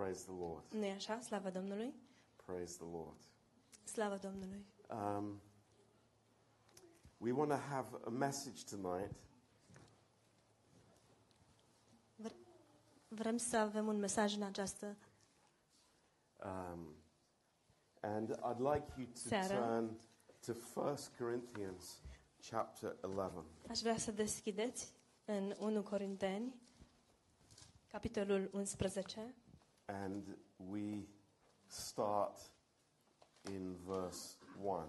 Praise 0.00 0.24
the 0.24 0.32
Lord. 0.38 0.62
nu 0.72 0.84
e 0.84 0.92
așa? 0.92 1.20
Slavă 1.20 1.50
Domnului! 1.50 1.94
Praise 2.46 2.76
the 2.76 2.86
Lord. 2.92 3.16
Slavă 3.84 4.16
Domnului! 4.16 4.66
Um, 4.90 5.40
we 7.18 7.32
want 7.32 7.50
to 7.50 7.56
have 7.56 7.88
a 8.06 8.08
message 8.10 8.62
tonight 8.76 9.10
Vr- 12.22 12.34
vrem 13.08 13.36
să 13.36 13.56
avem 13.56 13.86
un 13.86 13.98
mesaj 13.98 14.36
în 14.36 14.42
această 14.42 14.96
Um, 16.44 16.94
and 18.00 18.30
I'd 18.36 18.58
like 18.74 18.86
you 18.96 19.06
to 19.06 19.16
Sarah. 19.28 19.46
turn 19.48 19.98
to 20.46 20.80
1 20.80 20.96
Corinthians 21.18 22.00
chapter 22.50 22.96
11. 23.02 23.44
Aș 23.68 23.80
vrea 23.80 23.96
să 23.96 24.12
deschideți 24.12 24.92
în 25.24 25.54
1 25.58 25.82
Corinteni, 25.82 26.54
capitolul 27.86 28.50
11, 28.52 29.34
And 30.02 30.36
we 30.56 31.06
start 31.66 32.40
in 33.44 33.76
verse 33.86 34.36
1. 34.62 34.88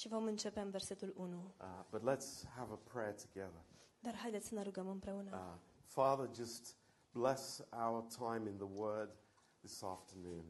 și 0.00 0.08
vom 0.08 0.24
începe 0.24 0.60
în 0.60 0.70
versetul 0.70 1.14
1. 1.16 1.36
Uh, 1.36 1.66
but 1.90 2.00
let's 2.00 2.48
have 2.56 2.72
a 2.72 2.78
prayer 2.92 3.14
together. 3.14 3.62
Dar 4.00 4.14
haideți 4.14 4.48
să 4.48 4.54
ne 4.54 4.62
rugăm 4.62 4.88
împreună. 4.88 5.30
Uh, 5.32 5.58
Father, 5.84 6.30
just 6.34 6.76
bless 7.12 7.62
our 7.70 8.02
time 8.02 8.50
in 8.50 8.56
the 8.56 8.68
Word 8.74 9.10
this 9.58 9.82
afternoon. 9.82 10.44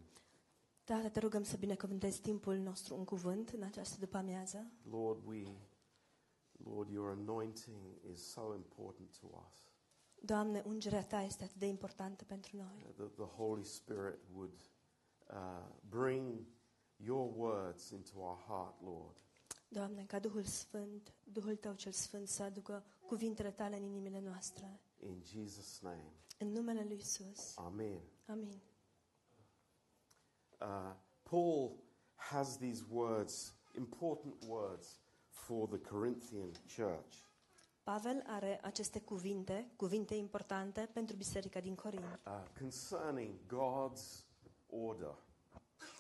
Tată, 0.85 1.09
te 1.09 1.21
rugăm 1.21 1.43
să 1.43 1.57
binecuvântezi 1.57 2.21
timpul 2.21 2.57
nostru 2.57 2.95
în 2.95 3.05
cuvânt 3.05 3.49
în 3.49 3.63
această 3.63 3.97
după-amiază. 4.01 4.67
Lord, 4.91 5.27
we, 5.27 5.47
Lord, 6.65 6.91
your 6.91 7.11
anointing 7.11 7.77
is 8.13 8.31
so 8.31 8.55
important 8.55 9.19
to 9.21 9.27
us. 9.47 9.70
Doamne, 10.23 10.63
ungerea 10.67 11.05
Ta 11.05 11.23
este 11.23 11.45
atât 11.45 11.57
de 11.57 11.67
importantă 11.67 12.25
pentru 12.25 12.57
noi. 12.57 12.85
Uh, 12.89 12.95
That 12.95 13.15
the 13.15 13.37
Holy 13.37 13.65
Spirit 13.65 14.19
would 14.35 14.61
uh, 15.31 15.37
bring 15.89 16.47
your 16.97 17.33
words 17.37 17.91
into 17.91 18.19
our 18.19 18.39
heart, 18.47 18.83
Lord. 18.83 19.17
Doamne, 19.69 20.05
ca 20.05 20.19
Duhul 20.19 20.45
Sfânt, 20.45 21.15
Duhul 21.25 21.57
Tău 21.57 21.75
cel 21.75 21.93
Sfânt 21.93 22.29
să 22.29 22.43
aducă 22.43 22.85
cuvintele 23.07 23.51
Tale 23.51 23.77
în 23.77 23.83
inimile 23.83 24.21
noastre. 24.21 24.81
In 25.07 25.23
Jesus' 25.23 25.79
name. 25.81 26.13
În 26.39 26.49
numele 26.49 26.85
Lui 26.85 26.97
Isus. 26.97 27.57
Amen. 27.57 28.01
Amin. 28.27 28.61
Uh, 30.61 30.95
Paul 31.23 31.73
has 32.15 32.59
these 32.59 32.85
words, 32.91 33.55
important 33.77 34.35
words, 34.47 35.01
for 35.29 35.69
the 35.69 35.79
Corinthian 35.79 36.51
church. 36.77 37.25
Pavel 37.83 38.23
are 38.27 38.59
aceste 38.63 39.01
cuvinte, 39.01 39.71
cuvinte 39.77 40.15
importante 40.15 40.89
pentru 40.93 41.17
biserica 41.17 41.61
din 41.61 41.75
Corint, 41.75 42.05
uh, 42.27 42.33
concerning 42.59 43.35
God's 43.47 44.25
order. 44.71 45.15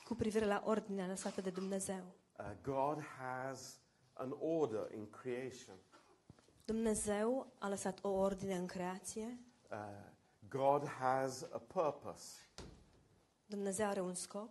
cu 0.04 0.14
privire 0.14 0.44
la 0.44 0.62
ordinea 0.64 1.06
lăsată 1.06 1.40
de 1.40 1.50
Dumnezeu. 1.50 2.02
Uh, 2.38 2.50
God 2.62 3.02
has 3.18 3.78
an 4.12 4.34
order 4.40 4.92
in 4.94 5.10
creation. 5.10 5.76
Dumnezeu 6.64 7.52
a 7.58 7.68
lăsat 7.68 7.98
o 8.02 8.08
ordine 8.08 8.56
în 8.56 8.66
creație, 8.66 9.38
Uh, 9.70 9.76
God 10.48 10.86
has 10.88 11.42
a 11.52 11.58
purpose. 11.58 12.38
Dumnezeu 13.46 13.86
are 13.86 14.00
un 14.00 14.14
scop 14.14 14.50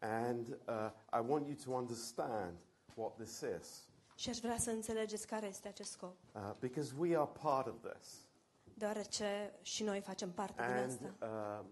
And 0.00 0.48
uh, 0.48 0.90
I 1.12 1.28
want 1.28 1.46
you 1.46 1.56
to 1.64 1.70
understand 1.72 2.56
what 2.94 3.14
this 3.16 3.44
is. 3.60 3.88
Și 4.20 4.28
aș 4.28 4.38
vrea 4.38 4.58
să 4.58 4.70
înțelegeți 4.70 5.26
care 5.26 5.46
este 5.46 5.68
acest 5.68 5.90
scop, 5.90 6.14
Uh, 6.34 6.50
because 6.58 6.92
we 6.98 7.16
are 7.16 7.30
part 7.42 7.66
of 7.66 7.74
this. 7.92 8.08
deoarece 8.74 9.52
și 9.62 9.82
noi 9.82 10.00
facem 10.00 10.30
parte 10.32 10.62
din 10.66 10.74
And 10.76 10.90
asta. 10.90 11.26
um, 11.60 11.66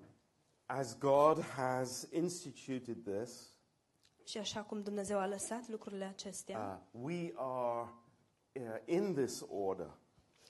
as 0.67 0.99
God 0.99 1.41
has 1.45 2.09
instituted 2.13 2.97
this, 3.21 3.53
Și 4.25 4.39
așa 4.39 4.63
cum 4.63 4.83
Dumnezeu 4.83 5.19
a 5.19 5.27
lăsat 5.27 5.69
lucrurile 5.69 6.05
acestea, 6.05 6.83
uh, 6.93 7.00
we 7.03 7.33
are 7.37 7.89
uh, 8.53 8.62
in 8.84 9.15
this 9.15 9.45
order. 9.51 9.91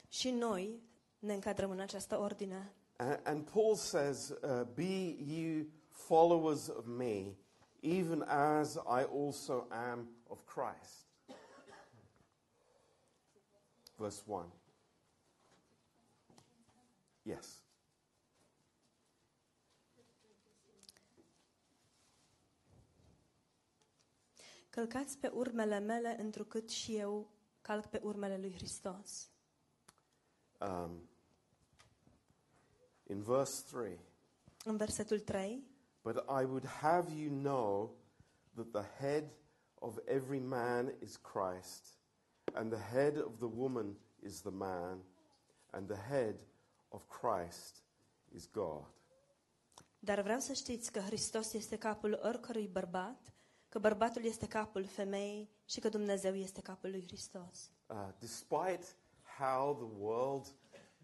și 0.09 0.31
noi 0.31 0.83
ne 1.19 1.35
încadrăm 1.35 1.71
în 1.71 1.81
această 1.81 2.19
ordine. 2.19 2.73
And, 2.97 3.21
and 3.25 3.51
Paul 3.51 3.75
says, 3.75 4.29
uh, 4.29 4.63
Be 4.75 5.17
you 5.25 5.67
followers 5.89 6.67
of 6.69 6.85
me, 6.87 7.35
even 7.81 8.23
as 8.29 8.75
I 8.75 9.07
also 9.25 9.67
am 9.71 10.09
of 10.27 10.39
Christ. 10.45 11.07
Verse 13.99 14.23
1. 14.27 14.53
Yes. 17.23 17.63
Călcați 24.71 25.19
pe 25.19 25.29
urmele 25.29 25.79
mele, 25.79 26.21
întrucât 26.21 26.71
și 26.71 26.97
eu 26.97 27.31
calc 27.61 27.87
pe 27.87 28.01
urmele 28.03 28.39
lui 28.39 28.53
Hristos. 28.53 29.31
Um, 30.61 31.09
in 33.03 33.23
verse 33.23 33.63
3. 33.71 34.01
În 34.65 34.77
versetul 34.77 35.21
3, 35.21 35.67
But 36.03 36.17
I 36.17 36.45
would 36.45 36.67
have 36.67 37.13
you 37.13 37.31
know 37.31 37.97
that 38.55 38.71
the 38.71 39.05
head 39.05 39.31
of 39.75 39.99
every 40.07 40.39
man 40.39 40.95
is 41.01 41.17
Christ, 41.17 41.98
and 42.55 42.73
the 42.73 42.99
head 42.99 43.17
of 43.17 43.39
the 43.39 43.49
woman 43.57 43.97
is 44.23 44.41
the 44.41 44.51
man, 44.51 44.99
and 45.71 45.89
the 45.89 46.15
head 46.15 46.35
of 46.89 47.03
Christ 47.09 47.83
is 48.35 48.49
God. 48.53 48.85
Dar 49.99 50.21
vreau 50.21 50.39
să 50.41 50.53
știți 50.53 50.93
că 50.93 51.01
Hristos 51.01 51.53
este 51.53 51.77
capul 51.77 52.21
oricărui 52.23 52.69
bărbat, 52.69 53.33
că 53.69 53.79
bărbatul 53.79 54.25
este 54.25 54.47
capul 54.47 54.85
femeii 54.85 55.51
și 55.65 55.81
că 55.81 55.89
Dumnezeu 55.89 56.35
este 56.35 56.61
capul 56.61 56.91
lui 56.91 57.03
Hristos. 57.07 57.71
Uh, 57.87 58.09
despite 58.19 58.87
how 59.39 59.75
the 59.75 60.03
world 60.03 60.47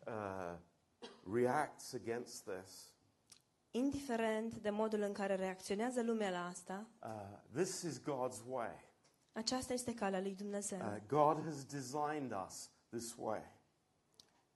uh, 0.06 0.56
reacts 1.32 1.92
against 1.92 2.44
this, 2.44 2.94
Indiferent 3.76 4.54
de 4.54 4.70
modul 4.70 5.00
în 5.00 5.12
care 5.12 5.34
reacționează 5.34 6.02
lumea 6.02 6.30
la 6.30 6.46
asta, 6.46 6.86
uh, 7.02 7.38
this 7.52 7.82
is 7.82 8.00
God's 8.00 8.48
way. 8.48 8.83
Aceasta 9.34 9.72
este 9.72 9.94
calea 9.94 10.20
lui 10.20 10.34
Dumnezeu. 10.34 10.78
Uh, 10.78 10.96
God 11.06 11.44
has 11.44 11.64
designed 11.64 12.34
us 12.46 12.70
this 12.90 13.14
way. 13.18 13.52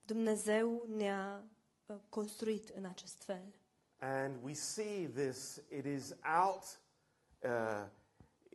Dumnezeu 0.00 0.87
ne-a 0.97 1.44
uh, 1.87 1.97
construit 2.09 2.69
în 2.69 2.84
acest 2.84 3.22
fel. 3.22 3.55
And 4.00 4.37
we 4.43 4.53
see 4.53 5.09
this, 5.09 5.62
it 5.71 5.84
is 5.84 6.15
out, 6.44 6.81
uh, 7.43 7.87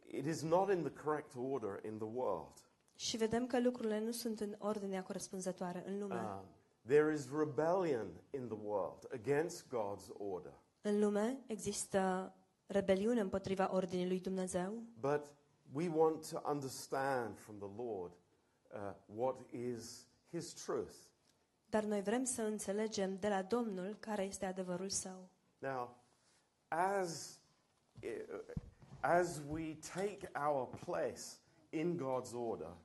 it 0.07 0.25
is 0.25 0.41
not 0.41 0.72
in 0.72 0.81
the 0.83 1.03
correct 1.03 1.35
order 1.35 1.85
in 1.85 1.97
the 1.97 2.07
world. 2.13 2.53
Și 2.95 3.17
vedem 3.17 3.47
că 3.47 3.62
lucrurile 3.62 4.00
nu 4.00 4.12
sunt 4.12 4.39
în 4.39 4.56
ordinea 4.57 5.03
corespunzătoare 5.03 5.83
în 5.88 6.00
lume. 6.00 6.16
Um, 6.16 6.45
there 6.85 7.13
is 7.13 7.29
rebellion 7.38 8.07
in 8.29 8.47
the 8.47 8.57
world 8.63 9.07
against 9.13 9.66
God's 9.66 10.07
order. 10.17 10.53
În 10.81 11.00
lume 11.00 11.38
există 11.47 12.33
rebeliune 12.66 13.19
împotriva 13.19 13.73
ordinii 13.73 14.07
lui 14.07 14.19
Dumnezeu, 14.19 14.83
But 15.00 15.33
we 15.73 15.88
want 15.88 16.29
to 16.29 16.41
understand 16.45 17.38
from 17.38 17.57
the 17.57 17.84
Lord 17.84 18.11
uh, 18.73 18.94
what 19.06 19.35
is 19.51 20.07
His 20.31 20.53
truth. 20.53 20.94
dar 21.69 21.84
noi 21.84 22.01
vrem 22.01 22.23
să 22.23 22.41
înțelegem 22.41 23.17
de 23.19 23.28
la 23.28 23.41
Domnul 23.41 23.97
care 24.00 24.23
este 24.23 24.45
adevărul 24.45 24.89
său. 24.89 25.29
Now, 25.59 25.95
as, 26.67 27.39
uh, 28.03 28.39
as 29.00 29.41
we 29.50 29.75
take 29.94 30.31
our 30.47 30.67
place 30.85 31.22
in 31.69 31.97
God's 31.97 32.33
order, 32.50 32.75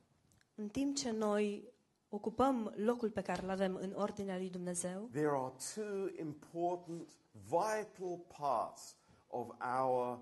În 0.55 0.67
timp 0.69 0.95
ce 0.95 1.11
noi 1.11 1.73
ocupăm 2.09 2.73
locul 2.75 3.09
pe 3.09 3.21
care 3.21 3.43
îl 3.43 3.49
avem 3.49 3.75
în 3.75 3.93
ordinea 3.95 4.37
lui 4.37 4.49
Dumnezeu, 4.49 5.09
there 5.11 5.27
are 5.27 5.53
two 5.75 6.07
important, 6.19 7.09
vital 7.31 8.17
parts 8.37 8.95
of 9.27 9.47
our 9.79 10.19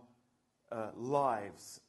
uh, 0.71 0.91
lives 0.95 1.81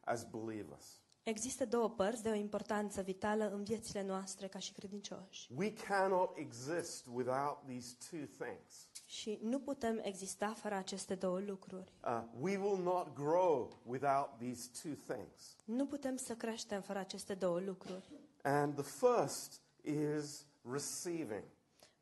as 0.00 0.24
believers. 0.24 1.02
există 1.22 1.66
două 1.66 1.90
părți 1.90 2.22
de 2.22 2.28
o 2.28 2.34
importanță 2.34 3.02
vitală 3.02 3.50
în 3.50 3.64
viețile 3.64 4.02
noastre 4.02 4.46
ca 4.48 4.58
și 4.58 4.72
credincioși. 4.72 5.48
We 5.56 5.72
cannot 5.72 6.36
exist 6.36 7.06
without 7.12 7.58
these 7.66 7.96
two 8.10 8.46
things. 8.46 8.88
Și 9.04 9.38
nu 9.42 9.60
putem 9.60 10.00
exista 10.02 10.52
fără 10.52 10.74
aceste 10.74 11.14
două 11.14 11.40
lucruri. 11.40 11.92
Uh, 12.04 12.22
we 12.40 12.56
will 12.56 12.82
not 12.82 13.14
grow 13.14 13.80
without 13.86 14.28
these 14.38 14.70
two 14.82 15.14
things. 15.14 15.56
Nu 15.64 15.86
putem 15.86 16.16
să 16.16 16.34
creștem 16.34 16.80
fără 16.80 16.98
aceste 16.98 17.34
două 17.34 17.60
lucruri. 17.60 18.10
And 18.42 18.74
the 18.74 19.06
first 19.06 19.60
is 19.82 20.46
receiving. 20.70 21.44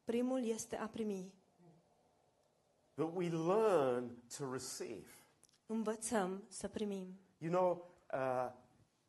Primul 0.05 0.45
este 0.45 0.77
a 0.77 0.87
primi. 0.87 1.33
That 2.95 3.11
we 3.15 3.29
learn 3.29 4.23
to 4.39 4.53
receive. 4.53 5.07
Învățăm 5.67 6.43
să 6.49 6.69
primim. 6.69 7.19
You 7.39 7.51
know, 7.51 7.85
uh, 8.13 8.51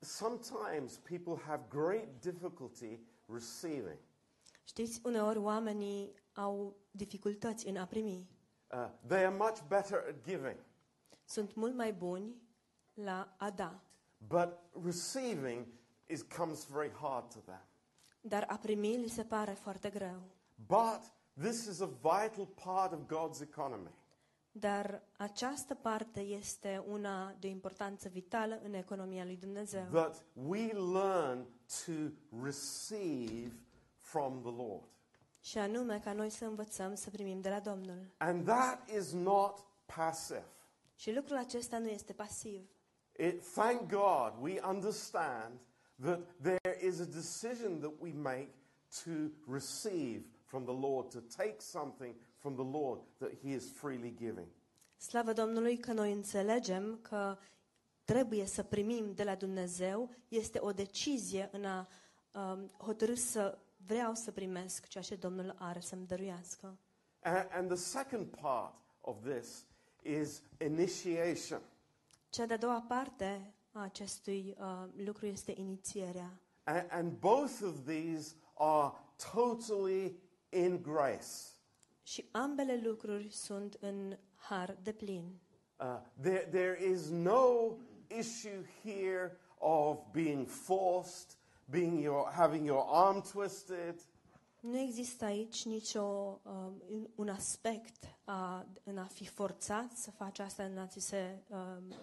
sometimes 0.01 0.97
people 0.97 1.35
have 1.45 1.61
great 1.69 2.21
difficulty 2.21 2.99
receiving. 3.25 3.97
Știți, 4.63 5.01
uneori 5.03 5.37
oamenii 5.37 6.13
au 6.33 6.75
dificultăți 6.91 7.67
în 7.67 7.77
a 7.77 7.85
primi. 7.85 8.29
Uh, 8.71 8.89
they 9.07 9.25
are 9.25 9.35
much 9.35 9.59
better 9.67 9.97
at 9.97 10.23
giving, 10.23 10.55
Sunt 11.25 11.55
mult 11.55 11.75
mai 11.75 11.93
buni 11.93 12.35
la 12.93 13.35
a 13.37 13.49
da, 13.49 13.79
but 14.27 14.49
receiving 14.83 15.65
is, 16.05 16.21
comes 16.21 16.65
very 16.65 16.91
hard 16.91 17.33
to 17.33 17.39
them. 17.39 17.61
dar 18.21 18.45
a 18.47 18.57
primi 18.57 18.97
li 18.97 19.07
se 19.09 19.23
pare 19.23 19.51
foarte 19.51 19.89
greu. 19.89 20.21
But 20.67 21.01
this 21.41 21.65
is 21.65 21.79
a 21.81 21.85
vital 21.85 22.45
part 22.45 22.91
of 22.93 22.99
God's 23.07 23.41
economy. 23.41 23.93
Dar 24.51 25.01
această 25.17 25.73
parte 25.75 26.19
este 26.19 26.83
una 26.87 27.35
de 27.39 27.47
importanță 27.47 28.09
vitală 28.09 28.59
în 28.63 28.73
economia 28.73 29.23
lui 29.23 29.37
Dumnezeu. 29.37 29.87
That 29.91 30.25
we 30.33 30.73
learn 30.73 31.45
to 31.85 31.91
receive 32.43 33.51
from 33.95 34.41
the 34.41 34.51
Lord. 34.51 34.87
Și 35.39 35.57
anume 35.57 35.99
ca 36.03 36.13
noi 36.13 36.29
să 36.29 36.45
învățăm 36.45 36.95
să 36.95 37.09
primim 37.09 37.41
de 37.41 37.49
la 37.49 37.59
Domnul. 37.59 38.13
And 38.17 38.45
that 38.45 38.89
is 38.89 39.11
not 39.11 39.65
passive. 39.95 40.45
Și 40.95 41.13
lucrul 41.13 41.37
acesta 41.37 41.79
nu 41.79 41.87
este 41.87 42.13
pasiv. 42.13 42.69
It, 43.17 43.51
thank 43.53 43.89
God 43.89 44.33
we 44.41 44.61
understand 44.67 45.59
that 46.01 46.19
there 46.41 46.87
is 46.87 46.99
a 46.99 47.05
decision 47.05 47.79
that 47.79 47.93
we 47.99 48.11
make 48.13 48.49
to 49.03 49.11
receive 49.51 50.25
from 50.43 50.63
the 50.63 50.73
Lord, 50.73 51.09
to 51.09 51.19
take 51.19 51.55
something 51.59 52.15
from 52.39 52.55
the 52.55 52.79
Lord 52.79 52.99
that 53.17 53.31
He 53.41 53.53
is 53.53 53.71
freely 53.71 54.13
giving. 54.17 54.47
Slavă 54.97 55.33
Domnului 55.33 55.77
că 55.77 55.93
noi 55.93 56.11
înțelegem 56.11 56.99
că 57.01 57.37
trebuie 58.03 58.45
să 58.45 58.63
primim 58.63 59.13
de 59.13 59.23
la 59.23 59.35
Dumnezeu, 59.35 60.09
este 60.27 60.59
o 60.61 60.71
decizie 60.71 61.49
în 61.51 61.65
a 61.65 61.87
um, 62.33 62.67
hotărâ 62.77 63.13
să 63.13 63.57
vreau 63.85 64.13
să 64.13 64.31
primesc 64.31 64.87
ceea 64.87 65.03
ce 65.03 65.15
Domnul 65.15 65.55
are 65.57 65.79
să-mi 65.79 66.05
dăruiască. 66.05 66.77
And, 67.21 67.47
and 67.51 67.67
the 67.67 67.77
second 67.77 68.25
part 68.25 68.73
of 69.01 69.15
this 69.23 69.65
is 70.01 70.41
initiation. 70.57 71.61
Cea 72.29 72.45
de-a 72.45 72.57
doua 72.57 72.85
parte 72.87 73.53
a 73.71 73.81
acestui 73.81 74.55
uh, 74.59 74.85
lucru 75.05 75.25
este 75.25 75.53
inițierea. 75.57 76.39
And, 76.63 76.85
and 76.89 77.11
both 77.19 77.61
of 77.63 77.85
these 77.85 78.35
are 78.53 78.93
totally 79.33 80.19
in 80.49 80.81
grace. 80.81 81.58
Și 82.09 82.25
ambele 82.31 82.81
lucruri 82.83 83.29
sunt 83.31 83.77
în 83.79 84.17
har 84.35 84.77
de 84.83 84.91
plin. 84.91 85.39
Uh, 85.79 85.85
there, 86.21 86.47
there 86.51 86.89
is 86.91 87.09
no 87.09 87.71
issue 88.19 88.65
here 88.83 89.37
of 89.57 89.97
being 90.11 90.47
forced, 90.47 91.37
being 91.65 92.01
your, 92.01 92.29
having 92.31 92.65
your 92.65 92.85
arm 92.87 93.21
twisted. 93.21 93.95
Nu 94.59 94.77
există 94.77 95.25
aici 95.25 95.65
nicio 95.65 96.01
um, 96.43 97.09
un 97.15 97.29
aspect 97.29 98.03
a, 98.23 98.65
în 98.83 98.97
a 98.97 99.05
fi 99.05 99.27
forțat 99.27 99.91
să 99.91 100.11
faci 100.11 100.39
asta, 100.39 100.63
în 100.63 100.77
a 100.77 100.87
ți 100.87 100.99
se 100.99 101.43
um, 101.49 101.93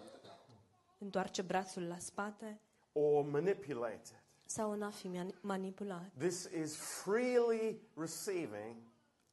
întoarce 0.97 1.41
brațul 1.41 1.83
la 1.83 1.97
spate 1.97 2.59
or 2.91 3.25
manipulated. 3.25 4.23
sau 4.45 4.71
în 4.71 4.81
a 4.81 4.89
fi 4.89 5.07
mani- 5.07 5.41
manipulat. 5.41 6.11
This 6.17 6.49
is 6.61 6.75
freely 6.75 7.79
receiving 7.95 8.75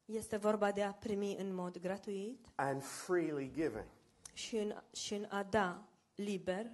Este 0.04 0.36
vorba 0.36 0.72
de 0.72 0.82
a 0.82 0.92
primi 0.92 1.36
în 1.38 1.54
mod 1.54 1.78
gratuit 1.78 2.46
and 2.54 2.82
freely 2.82 3.50
giving. 3.54 3.84
și 4.32 4.56
în, 4.56 4.74
și 4.92 5.14
în 5.14 5.26
a 5.30 5.42
da 5.42 5.84
liber 6.14 6.70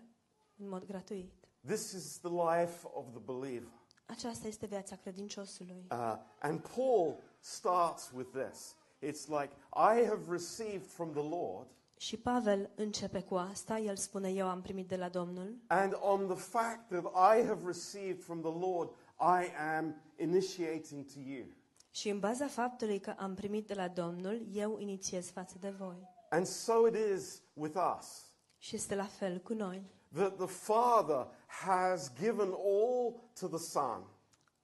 în 0.57 0.69
mod 0.69 0.85
gratuit. 0.87 1.33
This 1.67 1.93
is 1.93 2.19
the 2.19 2.31
life 2.31 2.87
of 2.93 3.05
the 3.11 3.21
believer. 3.21 3.69
Aceasta 4.07 4.47
este 4.47 4.67
viața 4.67 4.97
credinciosului. 4.97 5.87
Uh, 5.91 6.17
and 6.41 6.69
Paul 6.75 7.17
starts 7.41 8.11
with 8.15 8.31
this. 8.31 8.77
It's 9.03 9.27
like, 9.41 9.53
I 9.73 10.07
have 10.07 10.21
received 10.31 10.87
from 10.87 11.11
the 11.13 11.29
Lord, 11.29 11.67
Și 11.97 12.17
Pavel 12.17 12.71
începe 12.75 13.23
cu 13.23 13.35
asta, 13.35 13.79
el 13.79 13.97
spune, 13.97 14.29
eu 14.29 14.49
am 14.49 14.63
primit 14.63 14.89
de 14.89 14.97
la 14.97 15.09
Domnul 15.09 15.57
and 15.67 15.97
on 16.01 16.27
the 16.27 16.37
fact 16.37 16.89
that 16.89 17.05
I 17.37 17.47
have 17.47 17.67
received 17.67 18.23
from 18.23 18.41
the 18.41 18.67
Lord, 18.67 18.91
I 19.21 19.47
am 19.77 19.95
initiating 20.17 21.05
to 21.05 21.19
you. 21.19 21.45
Și 21.91 22.09
în 22.09 22.19
baza 22.19 22.47
faptului 22.47 23.01
că 23.01 23.15
am 23.19 23.35
primit 23.35 23.67
de 23.67 23.75
la 23.75 23.89
Domnul, 23.89 24.47
eu 24.53 24.79
inițiez 24.79 25.31
față 25.31 25.57
de 25.61 25.71
voi. 25.71 26.09
And 26.31 26.47
so 26.47 26.87
it 26.87 26.97
is 27.17 27.43
with 27.53 27.97
us. 27.99 28.25
Și 28.59 28.75
este 28.75 28.95
la 28.95 29.05
fel 29.05 29.39
cu 29.39 29.53
noi, 29.53 29.83
that 30.15 30.37
the 30.37 30.47
Father 30.47 31.27
has 31.47 32.13
given 32.15 32.53
all 32.53 33.21
to 33.41 33.47
the 33.49 33.59
Son, 33.59 34.05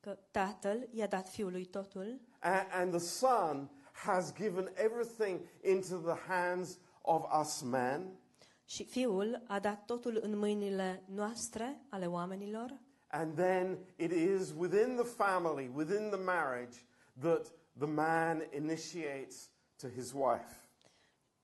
că 0.00 0.18
Tatăl 0.30 0.88
i-a 0.90 1.06
dat 1.06 1.28
Fiului 1.28 1.64
totul. 1.64 2.20
And, 2.40 2.66
and 2.72 2.90
the 2.90 3.00
Son 3.00 3.70
has 3.92 4.34
given 4.34 4.70
everything 4.74 5.40
into 5.62 5.96
the 5.96 6.20
hands 6.28 6.78
of 7.00 7.24
us 7.40 7.60
men, 7.60 8.18
și 8.64 8.84
Fiul 8.84 9.42
a 9.46 9.58
dat 9.58 9.84
totul 9.84 10.18
în 10.22 10.38
mâinile 10.38 11.02
noastre, 11.06 11.80
ale 11.88 12.06
oamenilor, 12.06 12.80
and 13.08 13.34
then 13.34 13.78
it 13.96 14.10
is 14.10 14.52
within 14.56 14.96
the 14.96 15.24
family, 15.24 15.70
within 15.74 16.10
the 16.10 16.20
marriage, 16.20 16.76
that 17.20 17.52
the 17.78 17.86
man 17.86 18.42
initiates 18.54 19.50
to 19.76 19.88
his 19.88 20.12
wife. 20.12 20.68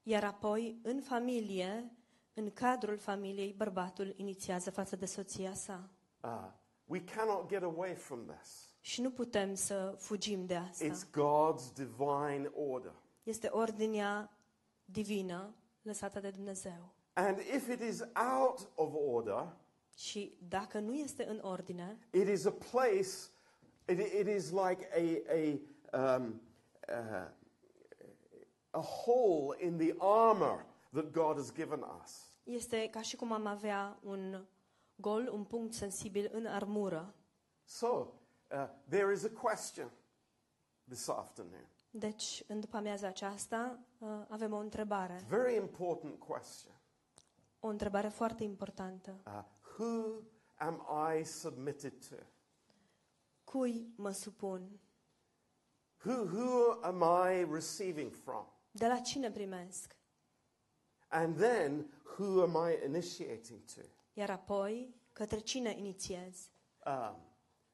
iar 0.03 0.25
apoi 0.25 0.79
în 0.83 1.01
familie, 1.01 1.93
în 2.35 2.51
cadrul 2.51 2.99
familiei, 2.99 3.53
bărbatul 3.53 4.15
inițiază 4.17 4.71
față 4.71 4.97
de 4.97 5.07
soția 5.07 5.55
sa. 5.55 5.89
Uh, 6.21 6.51
we 6.85 7.05
cannot 7.05 7.49
get 7.49 7.63
away 7.63 7.95
from 7.95 8.27
this. 8.27 8.71
Și 8.81 9.01
nu 9.01 9.11
putem 9.11 9.55
să 9.55 9.95
fugim 9.99 10.47
de 10.47 10.57
asta. 10.57 10.85
It's 10.85 11.11
God's 11.11 11.73
divine 11.75 12.51
order. 12.55 12.93
Este 13.23 13.49
ordinea 13.51 14.37
divină 14.85 15.55
lăsată 15.83 16.21
de 16.21 16.31
Dumnezeu. 16.31 16.95
And 17.13 17.39
if 17.39 17.69
it 17.69 17.81
is 17.81 18.01
out 18.41 18.69
of 18.75 18.93
order, 19.13 19.57
Și 19.97 20.37
dacă 20.49 20.79
nu 20.79 20.95
este 20.95 21.25
în 21.29 21.39
ordine, 21.43 21.99
It 22.11 22.29
is 22.29 22.45
a 22.45 22.51
place, 22.71 23.09
it, 23.99 24.27
it 24.27 24.27
is 24.37 24.51
like 24.51 24.89
a, 24.97 25.23
a, 25.33 25.61
um, 26.17 26.41
uh, 26.89 27.29
a 28.71 28.81
hole 28.81 29.57
in 29.61 29.77
the 29.79 29.95
armor 29.99 30.65
that 30.93 31.13
God 31.13 31.37
has 31.37 31.53
given 31.53 31.85
us. 32.03 32.31
este 32.45 32.89
ca 32.91 33.03
și 33.03 33.17
cum 33.17 33.33
am 33.33 33.47
avea 33.47 33.99
un 34.03 34.45
gol, 34.97 35.29
un 35.33 35.45
punct 35.45 35.73
sensibil 35.73 36.31
în 36.33 36.47
armură. 36.47 37.15
So, 37.65 37.87
uh, 37.87 38.69
there 38.89 39.13
is 39.13 39.25
a 39.25 39.31
question 39.41 39.91
this 40.89 41.09
afternoon. 41.09 41.67
Deci, 41.91 42.45
în 42.47 42.61
după 42.61 42.77
amiaza 42.77 43.07
aceasta, 43.07 43.79
uh, 43.99 44.09
avem 44.29 44.53
o 44.53 44.59
întrebare. 44.59 45.25
Very 45.29 45.57
important 45.57 46.19
question. 46.19 46.75
O 47.61 47.69
întrebare 47.69 48.09
foarte 48.09 48.43
importantă. 48.43 49.21
Uh, 49.27 49.43
who 49.79 50.21
am 50.59 50.87
I 51.19 51.25
submitted 51.25 51.93
to? 52.09 52.15
Cui 53.53 53.93
mă 53.97 54.11
supun? 54.11 54.81
Who, 56.05 56.13
who 56.13 56.79
am 56.83 57.03
I 57.03 57.53
receiving 57.53 58.13
from? 58.13 58.47
De 58.71 58.87
la 58.87 58.99
cine 58.99 59.31
primesc? 59.31 59.97
And 61.09 61.37
then, 61.37 61.93
who 62.17 62.43
am 62.43 62.71
I 62.71 62.85
initiating 62.85 63.61
to? 63.75 63.81
Iar 64.13 64.31
apoi, 64.31 64.95
către 65.13 65.39
cine 65.39 65.75
inițiez? 65.79 66.51
Um, 66.87 67.17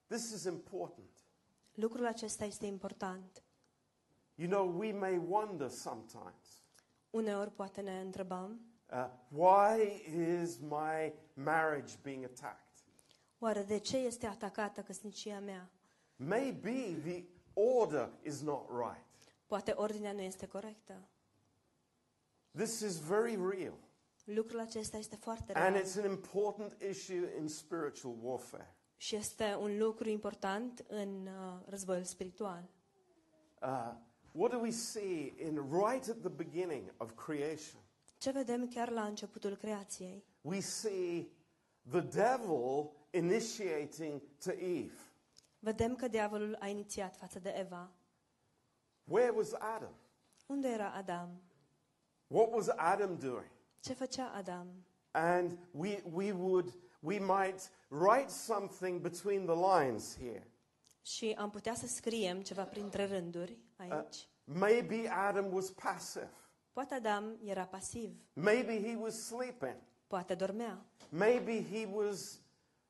this 0.06 0.32
is 0.32 0.44
important. 0.44 1.11
Lucrul 1.75 2.06
acesta 2.06 2.44
este 2.44 2.66
important. 2.66 3.42
You 4.35 4.49
know, 4.49 4.78
we 4.78 4.92
may 4.92 5.20
wonder 5.28 5.68
sometimes 5.68 6.62
Uneori 7.11 7.50
poate 7.50 7.80
ne 7.80 8.00
întrebăm, 8.00 8.61
uh, 8.90 9.11
why 9.28 10.02
is 10.42 10.58
my 10.58 11.12
marriage 11.35 11.99
being 12.02 12.25
attacked? 12.25 12.67
Oare 13.38 13.62
de 13.62 13.78
ce 13.78 13.97
este 13.97 14.26
atacată 14.26 14.80
căsnicia 14.83 15.38
mea? 15.40 15.71
Maybe 16.16 16.97
the 17.04 17.25
order 17.52 18.11
is 18.23 18.40
not 18.40 18.68
right. 18.68 19.07
Poate 19.47 19.73
ordinea 19.76 20.12
nu 20.12 20.21
este 20.21 20.47
corectă. 20.47 21.09
This 22.57 22.80
is 22.80 22.97
very 22.99 23.37
real. 23.50 23.78
Lucrul 24.25 24.61
acesta 24.61 24.97
este 24.97 25.16
foarte 25.16 25.52
And 25.52 25.75
real 25.75 25.87
it's 25.87 26.04
an 26.04 26.11
important 26.11 26.76
issue 26.90 27.35
in 27.38 27.49
spiritual 27.49 28.14
warfare. 28.23 28.75
și 28.97 29.16
este 29.16 29.57
un 29.61 29.78
lucru 29.78 30.09
important 30.09 30.85
în 30.88 31.26
uh, 31.26 31.61
războiul 31.66 32.04
spiritual. 32.04 32.68
Uh, 33.62 33.92
what 34.33 34.50
do 34.50 34.59
we 34.59 34.71
see 34.71 35.35
in 35.47 35.54
right 35.71 36.09
at 36.09 36.21
the 36.21 36.28
beginning 36.28 36.95
of 36.97 37.12
creation? 37.25 37.80
Ce 38.18 38.30
vedem 38.30 38.68
chiar 38.68 38.90
la 38.90 39.04
începutul 39.04 39.57
creației? 39.57 40.25
We 40.40 40.61
see 40.61 41.28
the 41.90 42.00
devil 42.00 42.90
initiating 43.11 44.21
to 44.45 44.50
Eve. 44.50 44.93
Vedem 45.59 45.97
că 45.97 46.09
diavolul 46.09 46.57
a 46.61 46.67
inițiat 46.67 47.17
față 47.17 47.38
de 47.38 47.55
Eva. 47.59 47.91
Where 49.05 49.31
was 49.31 49.53
Adam? 49.53 49.95
Unde 50.47 50.69
era 50.69 50.91
Adam? 50.93 51.43
What 52.27 52.53
was 52.53 52.69
Adam 52.69 53.17
doing? 53.17 53.50
Ce 53.81 53.93
făcea 53.93 54.33
Adam? 54.35 54.67
And 55.11 55.59
we, 55.71 56.03
we 56.12 56.33
would, 56.33 56.79
we 57.00 57.19
might 57.19 57.71
write 57.88 58.29
something 58.29 59.00
between 59.00 59.45
the 59.47 59.55
lines 59.55 60.17
here. 60.17 60.47
Și 61.03 61.35
am 61.38 61.50
putea 61.50 61.75
să 61.75 61.87
scriem 61.87 62.43
ceva 62.43 62.65
printre 62.65 63.05
rânduri 63.07 63.59
aici. 63.77 64.29
Maybe 64.45 65.09
Adam 65.09 65.53
was 65.53 65.71
passive. 65.71 66.31
Poate 66.73 66.95
Adam 66.95 67.38
era 67.45 67.65
pasiv, 67.65 68.11
Maybe 68.33 68.81
he 68.88 68.97
was 68.97 69.27
sleeping. 69.27 69.77
poate 70.07 70.35
dormea, 70.35 70.85
Maybe 71.09 71.65
he 71.71 71.87
was 71.93 72.41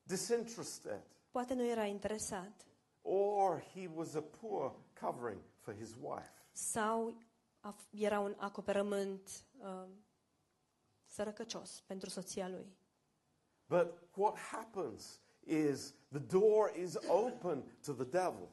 disinterested. 0.09 1.01
poate 1.31 1.53
nu 1.53 1.65
era 1.65 1.85
interesat 1.85 2.65
Or 3.01 3.63
he 3.73 3.89
was 3.95 4.13
a 4.15 4.21
poor 4.21 4.75
covering 5.01 5.41
for 5.59 5.73
his 5.75 5.95
wife. 6.01 6.31
sau 6.51 7.13
a 7.59 7.75
f- 7.75 7.99
era 8.01 8.19
un 8.19 8.35
acoperământ 8.37 9.43
uh, 9.61 9.83
sărăcăcios 11.05 11.83
pentru 11.85 12.09
soția 12.09 12.47
lui. 12.49 12.77
But 13.67 13.93
what 14.15 14.37
happens 14.37 15.19
is 15.45 15.93
the 16.11 16.19
door 16.19 16.71
is 16.75 16.95
open 17.07 17.63
to 17.85 17.93
the 17.93 18.03
devil. 18.03 18.47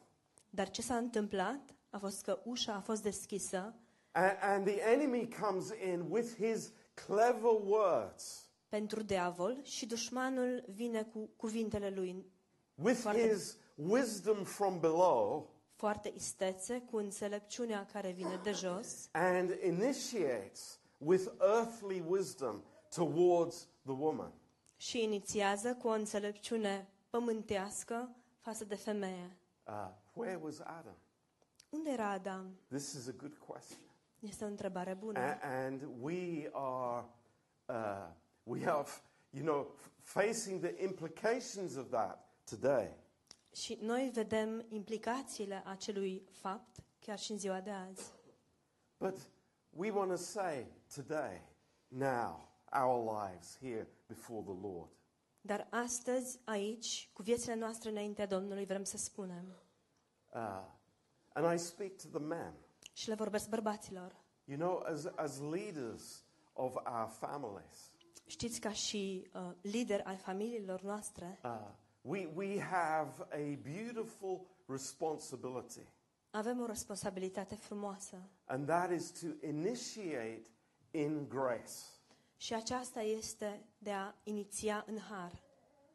Dar 0.51 0.71
ce 0.71 0.83
s-a 0.83 0.97
întâmplat 0.97 1.75
a 1.91 1.99
fost 1.99 2.23
că 2.23 2.39
ușa 2.45 2.75
a 2.75 2.81
fost 2.81 3.03
deschisă 3.03 3.75
And, 4.13 4.37
and 4.41 4.67
the 4.67 4.81
enemy 4.81 5.29
comes 5.41 5.71
in 5.85 6.07
with 6.11 6.35
his 6.35 6.73
clever 7.07 7.53
words, 7.65 8.46
pentru 8.77 9.03
diavol 9.03 9.59
și 9.63 9.87
dușmanul 9.87 10.65
vine 10.69 11.03
cu 11.03 11.29
cuvintele 11.37 11.91
lui 11.91 12.27
with 12.75 12.99
Foarte- 13.01 13.29
his 13.33 13.57
wisdom 13.75 14.45
from 14.45 14.81
below, 14.81 15.51
foarte 15.75 16.13
istețe, 16.15 16.81
cu 16.91 16.97
înțelepciunea 16.97 17.87
care 17.93 18.11
vine 18.11 18.41
de 18.43 18.53
jos 18.53 19.09
and 19.13 19.51
initiates 19.65 20.79
with 20.99 21.25
earthly 21.41 22.05
wisdom 22.09 22.63
towards 22.95 23.69
the 23.83 23.93
woman. 23.93 24.33
și 24.77 25.03
inițiază 25.03 25.75
cu 25.75 25.89
o 25.89 25.91
înțelepciune 25.91 26.89
pământească 27.11 28.11
față 28.39 28.65
de 28.65 28.75
femeie. 28.75 29.37
Uh, 29.67 29.89
where 30.13 30.41
was 30.43 30.59
Adam? 30.61 30.97
Unde 31.71 31.91
era 31.91 32.11
Adam? 32.11 32.57
This 32.69 32.93
is 32.93 33.09
a 33.09 33.13
good 33.17 33.37
question. 33.47 33.79
Este 34.21 34.45
o 34.45 34.47
întrebare 34.47 34.95
bună. 34.95 35.19
A- 35.19 35.39
and 35.43 35.89
we 36.01 36.51
are, 36.53 37.05
uh, 37.67 38.09
we 38.47 38.65
are, 38.67 38.83
f- 38.85 39.03
you 39.31 39.43
know, 39.45 39.65
f- 39.77 39.91
facing 40.03 40.61
the 40.61 40.83
implications 40.83 41.77
of 41.77 41.89
that 41.91 42.29
today. 42.45 42.97
Și 43.53 43.79
noi 43.81 44.11
vedem 44.15 44.65
implicațiile 44.69 45.63
acelui 45.67 46.23
fapt 46.31 46.77
chiar 47.01 47.19
și 47.19 47.33
în 47.33 47.39
ziua 47.39 47.61
de 47.61 47.71
azi. 47.71 48.13
But 48.99 49.17
we 49.71 49.91
want 49.91 50.11
to 50.11 50.17
say 50.17 50.67
today, 50.95 51.43
now, 51.89 52.49
our 52.83 53.23
lives 53.29 53.59
here 53.61 53.89
before 54.07 54.43
the 54.43 54.67
Lord. 54.69 54.91
Dar 55.41 55.67
astăzi, 55.71 56.41
aici, 56.45 57.11
cu 57.13 57.23
viețile 57.23 57.55
noastre 57.55 57.91
înaintea 57.91 58.27
Domnului, 58.27 58.65
vrem 58.67 58.85
să 58.85 58.97
spunem 58.97 59.45
Uh, 60.35 60.65
and 61.33 61.55
I 61.55 61.63
speak 61.63 61.91
to 61.97 62.09
the 62.19 62.27
men. 62.27 62.55
și 62.93 63.09
le 63.09 63.15
vorbesc 63.15 63.49
bărbaților. 63.49 64.15
You 64.45 64.59
know, 64.59 64.79
as, 64.87 65.05
as 65.15 65.41
leaders 65.41 66.25
of 66.53 66.75
our 66.75 67.09
families, 67.09 67.91
Știți, 68.27 68.61
ca 68.61 68.73
și 68.73 69.31
uh, 69.35 69.53
lideri 69.61 70.03
ai 70.03 70.17
familiilor 70.17 70.83
noastre, 70.83 71.39
uh, 71.45 71.51
we, 72.01 72.29
we 72.35 72.61
have 72.61 73.27
a 73.31 73.59
beautiful 73.63 74.47
responsibility, 74.67 75.87
avem 76.31 76.61
o 76.61 76.67
responsabilitate 76.67 77.55
frumoasă. 77.55 78.17
and 78.45 78.67
that 78.67 78.91
is 78.91 79.11
to 79.21 79.27
initiate 79.47 80.43
in 80.91 81.29
grace. 81.29 81.73
Și 82.37 82.55
aceasta 82.55 83.01
este 83.01 83.67
de 83.79 83.91
a 83.91 84.15
iniția 84.23 84.85
în 84.87 84.99
har. 84.99 85.33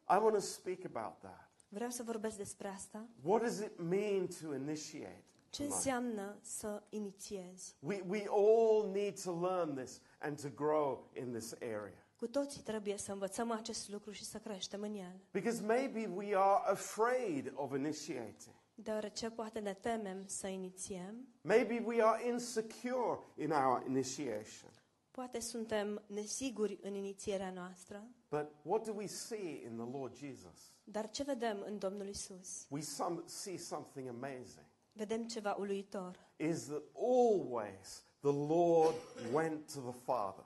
I 0.09 0.21
want 0.21 0.33
to 0.33 0.39
speak 0.39 0.79
about 0.93 1.19
that. 1.19 1.49
Vreau 1.69 1.89
să 1.89 2.03
vorbesc 2.03 2.37
despre 2.37 2.67
asta. 2.67 3.07
What 3.23 3.41
does 3.41 3.59
it 3.59 3.79
mean 3.79 4.27
to 4.41 4.53
initiate? 4.55 5.23
Ce 5.49 5.57
tonight? 5.61 5.75
înseamnă 5.75 6.37
să 6.41 6.83
inițiezi? 6.89 7.75
We, 7.79 8.03
we 8.07 8.23
all 8.29 8.91
need 8.91 9.21
to 9.23 9.39
learn 9.39 9.75
this 9.75 10.01
and 10.19 10.41
to 10.41 10.49
grow 10.49 11.09
in 11.13 11.31
this 11.31 11.53
area. 11.61 12.00
Cu 12.21 12.27
toții 12.27 12.61
trebuie 12.61 12.97
să 12.97 13.11
învățăm 13.11 13.51
acest 13.51 13.89
lucru 13.89 14.11
și 14.11 14.23
să 14.23 14.37
creștem 14.37 14.81
în 14.81 14.93
el. 14.93 15.19
Because 15.31 15.61
maybe 15.61 16.09
we 16.15 16.35
are 16.35 16.69
afraid 16.71 17.51
of 17.55 17.75
initiating. 17.75 18.55
Deoarece 18.75 19.29
poate 19.29 19.59
ne 19.59 19.73
temem 19.73 20.23
să 20.25 20.47
inițiem, 20.47 21.27
Maybe 21.41 21.83
we 21.85 22.03
are 22.03 22.27
insecure 22.27 23.19
in 23.37 23.51
our 23.51 23.83
initiation. 23.87 24.69
poate 25.11 25.39
suntem 25.39 26.01
nesiguri 26.07 26.79
în 26.81 26.93
inițierea 26.93 27.51
noastră, 27.51 28.03
But 28.29 28.47
what 28.61 28.85
do 28.85 28.93
we 28.95 29.05
see 29.07 29.63
in 29.65 29.75
the 29.77 29.97
Lord 29.97 30.15
Jesus? 30.15 30.73
dar 30.83 31.09
ce 31.09 31.23
vedem 31.23 31.63
în 31.65 31.77
Domnul 31.77 32.07
Isus? 32.07 32.65
We 32.69 32.81
some, 32.81 33.21
see 33.25 33.57
something 33.57 34.07
amazing. 34.07 34.65
Vedem 34.93 35.27
ceva 35.27 35.55
uluitor. 35.59 36.19
Is 36.37 36.65
that 36.65 36.83
always 36.93 38.03
the 38.19 38.31
Lord 38.47 38.95
went 39.33 39.73
to 39.73 39.79
the 39.79 39.99
Father. 40.03 40.45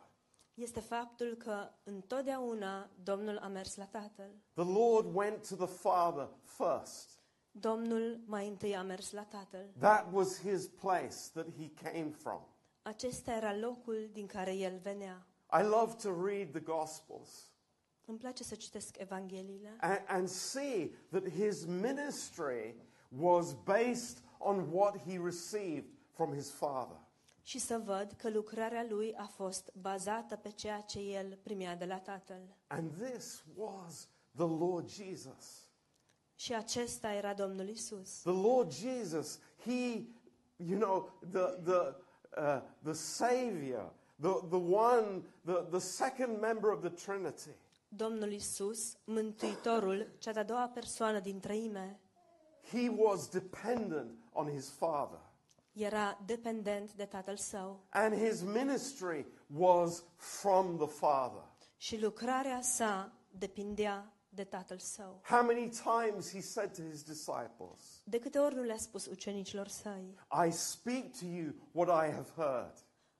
Este 0.55 0.79
faptul 0.79 1.35
că 1.35 1.69
întotdeauna 1.83 2.89
Domnul 3.03 3.37
a 3.37 3.47
mers 3.47 3.75
la 3.75 3.85
Tatăl. 3.85 4.31
The 4.53 4.71
Lord 4.71 5.15
went 5.15 5.47
to 5.47 5.55
the 5.55 5.75
Father 5.75 6.29
first. 6.43 7.09
Domnul 7.51 8.19
mai 8.25 8.47
întâi 8.47 8.75
a 8.75 8.81
mers 8.83 9.11
la 9.11 9.23
Tatăl. 9.23 9.65
That 9.79 10.07
was 10.11 10.39
his 10.39 10.67
place 10.67 11.15
that 11.33 11.45
he 11.57 11.69
came 11.69 12.09
from. 12.09 12.41
Acesta 12.81 13.31
era 13.31 13.57
locul 13.57 14.09
din 14.11 14.25
care 14.25 14.55
el 14.55 14.79
venea. 14.83 15.25
I 15.59 15.63
love 15.63 15.93
to 15.93 16.25
read 16.25 16.51
the 16.51 16.59
Gospels 16.59 17.49
Îmi 18.05 18.17
place 18.17 18.43
să 18.43 18.55
citesc 18.55 18.97
Evangheliile 18.97 19.77
and, 19.79 20.01
and 20.07 20.27
see 20.27 20.91
that 21.11 21.29
his 21.29 21.65
ministry 21.65 22.75
was 23.17 23.53
based 23.53 24.23
on 24.37 24.67
what 24.71 24.97
he 24.97 25.17
received 25.17 25.85
from 26.11 26.33
his 26.33 26.51
Father. 26.51 26.97
Și 27.45 27.59
să 27.59 27.81
văd 27.85 28.11
că 28.17 28.29
lucrarea 28.29 28.85
lui 28.89 29.15
a 29.17 29.25
fost 29.25 29.71
bazată 29.81 30.35
pe 30.35 30.49
ceea 30.49 30.81
ce 30.81 30.99
el 30.99 31.39
primea 31.43 31.75
de 31.75 31.85
la 31.85 31.99
Tatăl. 31.99 32.55
And 32.67 32.91
this 33.01 33.43
was 33.55 34.07
the 34.35 34.47
Lord 34.47 34.89
Jesus. 34.89 35.69
Și 36.35 36.53
acesta 36.53 37.13
era 37.13 37.33
Domnul 37.33 37.67
Isus. 37.67 38.21
The 38.21 38.31
Lord 38.31 38.71
Jesus, 38.71 39.39
he, 39.63 40.05
you 40.55 40.79
know, 40.79 41.19
the, 41.31 41.59
the, 41.63 41.95
uh, 42.37 42.61
the 42.83 42.93
Savior, 42.93 43.93
the, 44.21 44.29
the 44.49 44.73
one, 44.73 45.23
the, 45.43 45.65
the 45.69 45.79
second 45.79 46.39
member 46.39 46.69
of 46.69 46.79
the 46.79 46.89
Trinity. 46.89 47.55
Domnul 47.87 48.31
Isus, 48.31 48.97
Mântuitorul, 49.03 50.07
cea 50.17 50.31
de-a 50.31 50.43
doua 50.43 50.67
persoană 50.67 51.19
din 51.19 51.39
treime, 51.39 51.99
He 52.71 52.89
was 52.89 53.29
dependent 53.29 54.11
on 54.31 54.49
his 54.49 54.69
Father. 54.69 55.24
Era 55.75 56.17
dependent 56.25 56.93
de 56.93 57.05
Tatăl 57.05 57.37
său 57.37 57.79
And 57.89 58.13
his 58.27 58.41
ministry 58.41 59.25
was 59.57 60.03
from 60.15 60.77
the 60.77 60.87
Father. 60.87 61.43
și 61.77 62.01
lucrarea 62.01 62.61
sa 62.61 63.11
depindea 63.37 64.09
de 64.29 64.43
Tatăl 64.43 64.77
său. 64.77 65.21
How 65.23 65.43
many 65.43 65.69
times 65.69 66.31
he 66.31 66.41
said 66.41 66.75
to 66.75 66.81
his 66.89 67.03
disciples, 67.03 68.01
De 68.03 68.19
câte 68.19 68.39
ori 68.39 68.55
nu 68.55 68.61
le-a 68.61 68.77
spus 68.77 69.05
ucenicilor 69.05 69.67
săi, 69.67 70.15
I 70.47 70.51
speak 70.51 71.03
to 71.19 71.25
you 71.25 71.53
what 71.71 71.87
I 72.07 72.11
have 72.11 72.29
heard. 72.35 72.73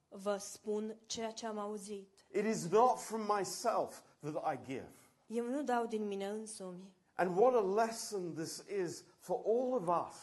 vă 0.10 0.38
spun 0.38 0.96
ceea 1.06 1.32
ce 1.32 1.46
am 1.46 1.58
auzit. 1.58 2.10
It 2.32 2.46
is 2.46 2.68
not 2.70 3.00
from 3.00 3.22
myself 3.38 4.02
that 4.20 4.54
I 4.54 4.60
give. 4.66 4.92
Eu 5.28 5.46
nu 5.46 5.64
dau 5.64 5.86
din 5.86 6.08
mine 6.08 6.26
însumi. 6.28 6.94
And 7.16 7.38
what 7.38 7.54
a 7.54 7.86
lesson 7.86 8.34
this 8.34 8.64
is 8.84 9.04
for 9.20 9.42
all 9.46 9.74
of 9.74 10.08
us. 10.08 10.16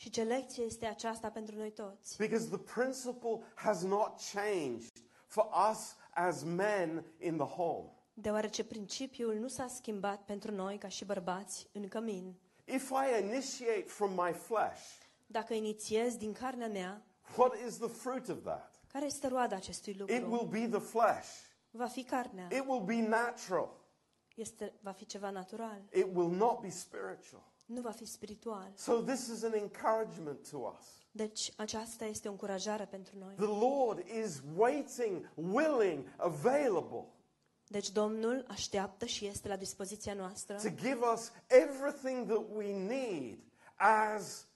Și 0.00 0.10
ce 0.10 0.22
lecție 0.22 0.64
este 0.64 0.86
aceasta 0.86 1.30
pentru 1.30 1.56
noi 1.56 1.70
toți? 1.72 2.16
Because 2.16 2.46
the 2.48 2.58
principle 2.80 3.38
has 3.54 3.82
not 3.82 4.20
changed 4.32 4.92
for 5.26 5.48
us 5.70 5.96
as 6.14 6.42
men 6.42 7.04
in 7.20 7.36
the 7.36 7.46
home. 7.46 7.92
Deoarece 8.14 8.64
principiul 8.64 9.34
nu 9.34 9.48
s-a 9.48 9.66
schimbat 9.66 10.24
pentru 10.24 10.50
noi 10.54 10.78
ca 10.78 10.88
și 10.88 11.04
bărbați 11.04 11.68
în 11.72 11.88
cămin. 11.88 12.34
If 12.64 12.90
I 12.90 13.22
initiate 13.24 13.84
from 13.86 14.10
my 14.12 14.32
flesh, 14.32 14.82
Dacă 15.26 15.54
inițiez 15.54 16.16
din 16.16 16.32
carnea 16.32 16.68
mea, 16.68 17.02
what 17.36 17.52
is 17.66 17.76
the 17.78 17.88
fruit 17.88 18.28
of 18.28 18.42
that? 18.42 18.80
care 18.92 19.04
este 19.06 19.26
roada 19.28 19.56
acestui 19.56 19.92
It 19.92 19.98
lucru? 19.98 20.30
will 20.30 20.46
be 20.46 20.78
the 20.78 20.86
flesh. 20.86 21.28
Va 21.70 21.86
fi 21.86 22.04
carnea. 22.04 22.46
It 22.52 22.64
will 22.66 22.84
be 22.84 23.06
natural. 23.08 23.70
Este, 24.34 24.72
va 24.80 24.92
fi 24.92 25.06
ceva 25.06 25.30
natural. 25.30 25.82
It 25.92 26.06
will 26.14 26.30
not 26.30 26.60
be 26.60 26.68
spiritual. 26.70 27.47
Nu 27.68 27.80
va 27.80 27.90
fi 27.90 28.04
spiritual. 28.04 28.72
So 28.74 28.92
this 29.00 29.26
is 29.26 29.42
an 29.42 29.52
encouragement 29.54 30.48
to 30.50 30.58
us. 30.78 30.86
Deci 31.10 31.52
aceasta 31.56 32.04
este 32.04 32.28
o 32.28 32.30
încurajare 32.30 32.84
pentru 32.84 33.18
noi. 33.18 33.34
The 33.34 33.66
Lord 33.66 34.06
is 34.24 34.42
waiting, 34.56 35.30
willing, 35.34 36.04
available 36.16 37.04
Deci 37.70 37.90
Domnul 37.90 38.44
așteaptă 38.48 39.04
și 39.04 39.26
este 39.26 39.48
la 39.48 39.56
dispoziția 39.56 40.14
noastră 40.14 40.56
to 40.56 40.68
give 40.68 40.98
us 41.14 41.32
everything 41.46 42.26
that 42.26 42.44
we 42.54 42.72
need 42.72 43.38
as 43.74 44.46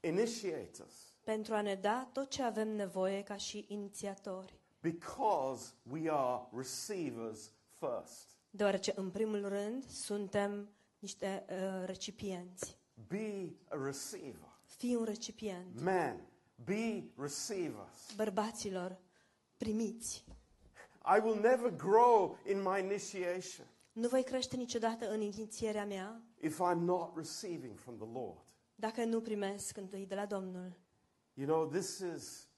initiators 0.00 0.94
pentru 1.24 1.54
a 1.54 1.60
ne 1.60 1.74
da 1.74 2.08
tot 2.12 2.30
ce 2.30 2.42
avem 2.42 2.68
nevoie 2.68 3.22
ca 3.22 3.36
și 3.36 3.64
inițiatori. 3.68 4.58
because 4.80 5.72
we 5.90 6.10
are 6.10 6.48
receivers 6.56 7.52
first. 7.78 8.26
Deoarece, 8.50 8.92
în 8.96 9.10
primul 9.10 9.48
rând, 9.48 9.84
suntem 9.84 10.68
niște 10.98 11.44
uh, 11.50 11.86
recipienți. 11.86 12.78
be 13.08 13.52
a 13.68 13.76
receiver. 13.84 14.56
Fii 14.64 14.94
un 14.94 15.04
recipient. 15.04 15.80
Men, 15.80 16.26
be 16.64 17.04
receivers. 17.16 18.14
Bărbaților, 18.16 18.98
primiți. 19.56 20.24
I 21.16 21.20
will 21.22 21.40
never 21.40 21.70
grow 21.76 22.38
in 22.50 22.62
my 22.62 22.80
initiation 22.80 23.66
Nu 23.92 24.08
voi 24.08 24.22
crește 24.24 24.56
niciodată 24.56 25.10
în 25.10 25.20
inițierea 25.20 25.86
mea 25.86 26.22
if 26.40 26.60
I'm 26.60 26.78
not 26.78 27.16
receiving 27.16 27.78
from 27.78 27.96
the 27.98 28.08
Lord. 28.12 28.38
dacă 28.74 29.04
nu 29.04 29.20
primesc 29.20 29.76
întâi 29.76 30.06
de 30.06 30.14
la 30.14 30.26
Domnul. 30.26 30.72
You 31.34 31.46
know, 31.46 31.66
this 31.68 31.98
is 32.16 32.48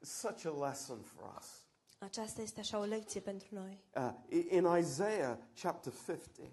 such 0.00 0.44
a 0.46 0.66
lesson 0.68 1.00
for 1.02 1.34
us. 1.38 1.64
Aceasta 1.98 2.40
este 2.42 2.60
așa 2.60 2.78
o 2.78 2.84
lecție 2.84 3.20
pentru 3.20 3.48
noi. 3.50 3.84
Uh, 3.96 4.12
i- 4.28 4.46
in 4.56 4.66
Isaiah 4.78 5.38
chapter 5.62 5.92
50, 5.92 6.50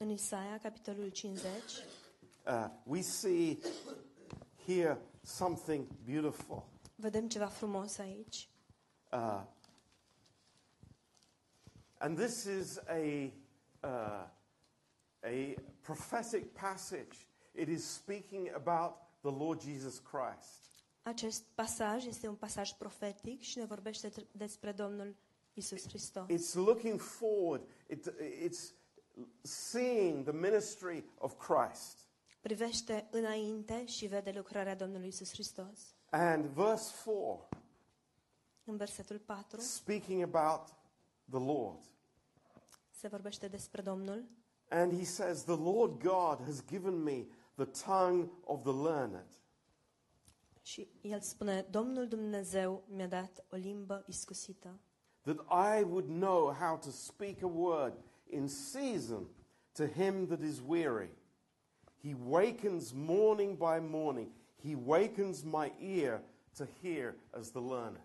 În 0.00 0.10
Isaia, 0.10 0.58
capitolul 0.62 1.08
50, 1.08 1.50
uh, 2.46 2.68
we 2.82 3.00
see 3.00 3.58
here 4.66 5.00
something 5.22 5.86
beautiful. 6.04 6.64
vedem 6.94 7.28
ceva 7.28 7.46
frumos 7.46 7.98
aici. 7.98 8.48
Uh, 9.12 9.42
and 11.98 12.18
this 12.18 12.44
is 12.44 12.76
a, 12.76 13.32
uh, 13.82 14.28
a 15.22 15.54
prophetic 15.80 16.52
passage. 16.52 17.26
It 17.52 17.68
is 17.68 17.84
speaking 17.84 18.50
about 18.54 18.94
the 19.20 19.30
Lord 19.30 19.60
Jesus 19.60 19.98
Christ. 19.98 20.70
Acest 21.02 21.44
pasaj 21.54 22.06
este 22.06 22.28
un 22.28 22.34
pasaj 22.34 22.72
profetic 22.72 23.40
și 23.40 23.58
ne 23.58 23.64
vorbește 23.64 24.12
despre 24.32 24.72
Domnul 24.72 25.16
Isus 25.54 25.88
Hristos. 25.88 26.26
It's 26.28 26.54
looking 26.54 27.00
forward, 27.00 27.62
it, 27.86 28.12
it's 28.48 28.72
seeing 29.42 30.22
the 30.24 30.32
ministry 30.32 31.04
of 31.18 31.34
Christ. 31.46 31.98
Privește 32.40 33.08
înainte 33.10 33.86
și 33.86 34.06
vede 34.06 34.30
lucrarea 34.30 34.74
Domnului 34.76 35.08
Isus 35.08 35.30
Hristos. 35.32 35.94
And 36.10 36.44
verse 36.44 36.92
4, 37.04 37.48
În 38.64 38.76
versetul 38.76 39.18
4 39.18 39.60
speaking 39.60 40.22
about 40.34 40.68
the 41.30 41.38
Lord. 41.38 41.78
se 42.90 43.08
vorbește 43.08 43.48
despre 43.48 43.82
Domnul 43.82 44.24
And 44.70 44.98
he 44.98 45.04
says, 45.04 45.42
The 45.42 45.56
Lord 45.56 46.02
God 46.02 46.44
has 46.44 46.64
given 46.66 47.02
me 47.02 47.26
the 47.54 47.64
tongue 47.64 48.30
of 48.44 48.62
the 48.62 48.72
learned. 48.72 49.26
și 50.62 50.88
el 51.00 51.20
spune, 51.20 51.66
Domnul 51.70 52.08
Dumnezeu 52.08 52.82
mi-a 52.88 53.06
dat 53.06 53.44
o 53.50 53.56
limbă 53.56 54.04
iscusită, 54.06 54.78
that 55.22 55.36
I 55.78 55.82
would 55.82 56.06
know 56.08 56.52
how 56.52 56.76
to 56.76 56.90
speak 56.90 57.42
a 57.42 57.46
word 57.46 57.94
in 58.30 58.48
season 58.48 59.26
to 59.74 59.86
him 59.86 60.26
that 60.28 60.40
is 60.40 60.60
weary. 60.60 61.10
He 62.02 62.14
wakens 62.14 62.92
morning 62.92 63.56
by 63.56 63.80
morning. 63.80 64.28
He 64.62 64.74
wakens 64.74 65.44
my 65.44 65.72
ear 65.80 66.20
to 66.56 66.66
hear 66.82 67.14
as 67.32 67.50
the 67.50 67.60
learned. 67.60 68.02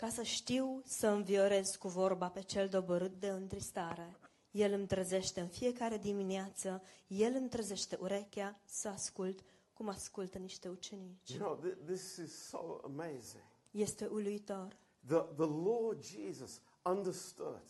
ca 0.00 0.08
să 0.08 0.22
știu 0.22 0.82
să 0.84 1.06
înviorez 1.06 1.76
cu 1.76 1.88
vorba 1.88 2.28
pe 2.28 2.42
cel 2.42 2.68
doborât 2.68 3.20
de 3.20 3.28
întristare. 3.28 4.16
El 4.50 4.72
îmi 4.72 4.86
trezește 4.86 5.40
în 5.40 5.48
fiecare 5.48 5.98
dimineață, 5.98 6.82
El 7.06 7.34
îmi 7.34 7.48
trezește 7.48 7.96
urechea 8.00 8.60
să 8.64 8.88
ascult 8.88 9.40
cum 9.72 9.88
ascultă 9.88 10.38
niște 10.38 10.68
ucenici. 10.68 11.30
You 11.30 11.38
know, 11.38 11.72
this 11.86 12.16
is 12.16 12.48
so 12.48 12.80
amazing. 12.84 13.42
Este 13.70 14.06
uluitor. 14.06 14.76
The, 15.06 15.16
the 15.16 15.46
Lord 15.64 16.04
Jesus 16.04 16.60
understood 16.82 17.62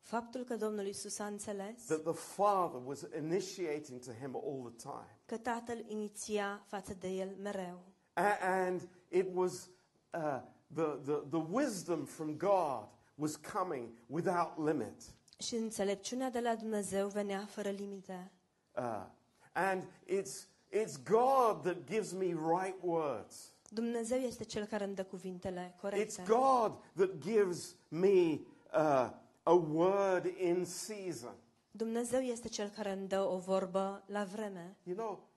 Faptul 0.00 0.44
că 0.44 0.56
Domnul 0.56 0.86
Isus 0.86 1.18
a 1.18 1.26
înțeles 1.26 1.84
that 1.86 2.02
the 2.02 2.12
Father 2.12 2.80
was 2.84 3.06
initiating 3.18 4.00
to 4.00 4.10
him 4.20 4.36
all 4.44 4.72
the 4.74 4.88
time. 4.90 5.16
că 5.26 5.36
Tatăl 5.36 5.84
iniția 5.86 6.62
față 6.66 6.94
de 6.94 7.08
el 7.08 7.36
mereu. 7.42 7.80
A- 8.12 8.38
and 8.40 8.88
it 9.08 9.26
was 9.34 9.68
uh, 10.14 10.40
the, 10.74 10.84
the, 11.04 11.12
the 11.30 11.42
wisdom 11.50 12.04
from 12.04 12.36
God 12.36 12.86
was 13.14 13.36
coming 13.36 13.88
without 14.06 14.66
limit. 14.66 15.02
Și 15.38 15.54
înțelepciunea 15.54 16.30
de 16.30 16.40
la 16.40 16.54
Dumnezeu 16.54 17.08
venea 17.08 17.44
fără 17.46 17.68
limite. 17.68 18.30
Uh, 18.76 19.06
and 19.52 19.82
it's, 20.06 20.46
it's 20.70 21.02
God 21.10 21.62
that 21.62 21.84
gives 21.86 22.12
me 22.12 22.26
right 22.26 22.76
words. 22.82 23.52
Dumnezeu 23.68 24.18
este 24.18 24.44
cel 24.44 24.64
care 24.64 24.84
îmi 24.84 24.94
dă 24.94 25.04
cuvintele 25.04 25.74
It's 25.76 25.80
corecte. 25.80 26.22
God 26.28 26.72
that 26.96 27.18
gives 27.18 27.74
me 27.88 28.40
uh, 28.74 29.10
a 29.42 29.52
word 29.52 30.24
in 30.38 30.64
season. 30.64 31.34
Dumnezeu 31.70 32.20
este 32.20 32.48
cel 32.48 32.68
care 32.68 32.92
îmi 32.92 33.08
dă 33.08 33.20
o 33.20 33.38
vorbă 33.38 34.02
la 34.06 34.24
vreme. 34.24 34.76
You 34.82 34.96
know, 34.96 35.28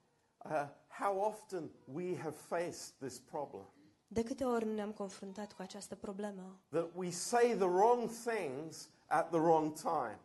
uh, 0.44 0.68
how 0.88 1.18
often 1.18 1.70
we 1.92 2.16
have 2.16 2.36
faced 2.36 2.94
this 2.98 3.18
problem 3.18 3.68
De 4.06 4.22
câte 4.22 4.44
ori 4.44 4.64
ne-am 4.64 4.92
confruntat 4.92 5.52
cu 5.52 5.62
această 5.62 5.94
problemă? 5.94 6.60
that 6.68 6.90
we 6.94 7.10
say 7.10 7.54
the 7.54 7.66
wrong 7.66 8.10
things 8.10 8.88
at 9.06 9.28
the 9.30 9.38
wrong 9.38 9.72
time. 9.72 10.20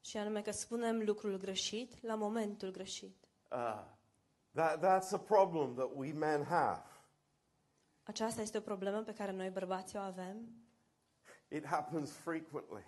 Și 0.00 0.16
anume 0.16 0.42
că 0.42 0.50
spunem 0.50 1.02
lucrul 1.04 1.38
greșit 1.38 2.02
la 2.02 2.14
momentul 2.14 2.70
greșit. 2.70 3.16
Uh, 3.50 3.84
that, 4.52 4.78
that's 4.78 5.12
a 5.12 5.18
problem 5.18 5.74
that 5.74 5.90
we 5.94 6.12
men 6.12 6.44
have. 6.44 6.82
Aceasta 8.02 8.40
este 8.40 8.58
o 8.58 8.60
problemă 8.60 9.00
pe 9.02 9.14
care 9.14 9.32
noi 9.32 9.50
bărbații 9.50 9.98
o 9.98 10.00
avem. 10.00 10.63
It 11.54 11.66
happens 11.66 12.10
frequently. 12.10 12.82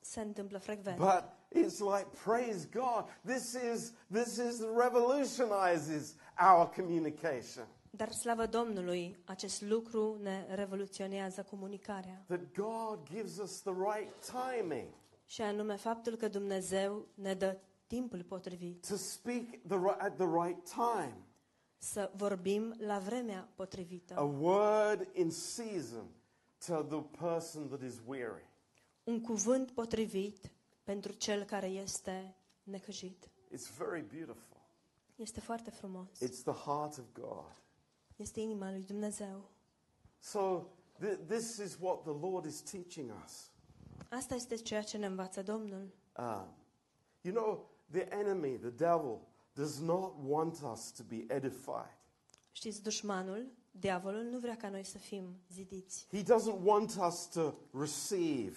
Se 0.00 0.20
întâmplă 0.20 0.58
frecvent. 0.58 0.98
But 0.98 1.24
it's 1.64 1.78
like, 1.78 2.06
praise 2.24 2.68
God, 2.72 3.04
this 3.24 3.52
is, 3.74 3.92
this 4.12 4.36
is 4.36 4.60
revolutionizes 5.26 6.14
our 6.52 6.68
communication. 6.76 7.66
Dar 7.90 8.10
slavă 8.12 8.46
Domnului, 8.46 9.18
acest 9.24 9.62
lucru 9.62 10.18
ne 10.22 10.46
revoluționează 10.54 11.42
comunicarea. 11.50 12.24
That 12.26 12.40
God 12.56 12.98
gives 13.10 13.38
us 13.38 13.60
the 13.62 13.72
right 13.72 14.30
timing 14.30 14.88
Și 15.26 15.42
anume 15.42 15.76
faptul 15.76 16.16
că 16.16 16.28
Dumnezeu 16.28 17.06
ne 17.14 17.34
dă 17.34 17.58
timpul 17.86 18.22
potrivit 18.22 18.86
to 18.88 18.96
speak 18.96 19.44
the, 19.68 19.76
ri- 19.76 19.98
at 19.98 20.16
the 20.16 20.26
right 20.44 20.70
time. 20.72 21.16
să 21.78 22.10
vorbim 22.16 22.74
la 22.78 22.98
vremea 22.98 23.38
A 23.40 23.48
potrivită. 23.54 24.20
word 24.40 25.08
in 25.12 25.30
season 25.30 26.06
to 26.66 26.82
the 26.82 27.02
person 27.18 27.68
that 27.68 27.82
is 27.82 28.00
weary. 28.06 28.46
Un 29.04 29.20
cuvânt 29.20 29.70
potrivit 29.70 30.50
pentru 30.82 31.12
cel 31.12 31.44
care 31.44 31.66
este 31.66 32.36
necăjit. 32.62 33.30
It's 33.50 33.76
very 33.76 34.02
beautiful. 34.02 34.60
Este 35.16 35.40
foarte 35.40 35.70
frumos. 35.70 36.08
It's 36.20 36.42
the 36.42 36.52
heart 36.52 36.98
of 36.98 37.04
God. 37.12 37.56
Este 38.16 38.40
inima 38.40 38.70
lui 38.70 38.84
Dumnezeu. 38.84 39.50
So, 40.18 40.66
th- 41.00 41.18
this 41.26 41.56
is 41.56 41.76
what 41.80 42.02
the 42.02 42.26
Lord 42.26 42.44
is 42.44 42.60
teaching 42.60 43.10
us. 43.24 43.50
Asta 44.10 44.34
este 44.34 44.56
ceea 44.56 44.82
ce 44.82 44.96
ne 44.96 45.06
învață 45.06 45.42
Domnul. 45.42 45.94
Um, 46.16 46.54
you 47.20 47.34
know, 47.34 47.70
the 47.90 48.08
enemy, 48.10 48.58
the 48.58 48.70
devil, 48.70 49.20
does 49.54 49.78
not 49.78 50.14
want 50.24 50.60
us 50.72 50.90
to 50.92 51.02
be 51.08 51.24
edified. 51.34 51.98
Știți, 52.52 52.82
dușmanul, 52.82 53.52
diavolul, 53.72 54.22
nu 54.22 54.38
vrea 54.38 54.56
ca 54.56 54.68
noi 54.68 54.84
să 54.84 54.98
fim 54.98 55.36
zidiți. 55.52 56.06
He 56.10 56.22
doesn't 56.22 56.62
want 56.62 56.96
us 57.08 57.28
to 57.28 57.54
receive 57.78 58.56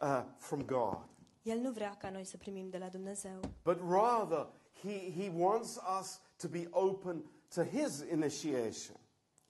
uh, 0.00 0.24
from 0.36 0.62
God, 0.64 0.98
El 1.42 1.58
nu 1.58 1.70
vrea 1.72 1.96
ca 1.96 2.10
noi 2.10 2.24
să 2.24 2.36
primim 2.36 2.68
de 2.70 2.78
la 2.78 2.88
Dumnezeu, 2.88 3.40
but 3.64 3.78
rather, 3.88 4.46
he, 4.82 5.12
he 5.22 5.32
wants 5.36 5.78
us 6.00 6.20
to 6.36 6.48
be 6.48 6.66
open 6.70 7.24
to 7.54 7.62
His 7.64 8.04
initiation. 8.12 8.96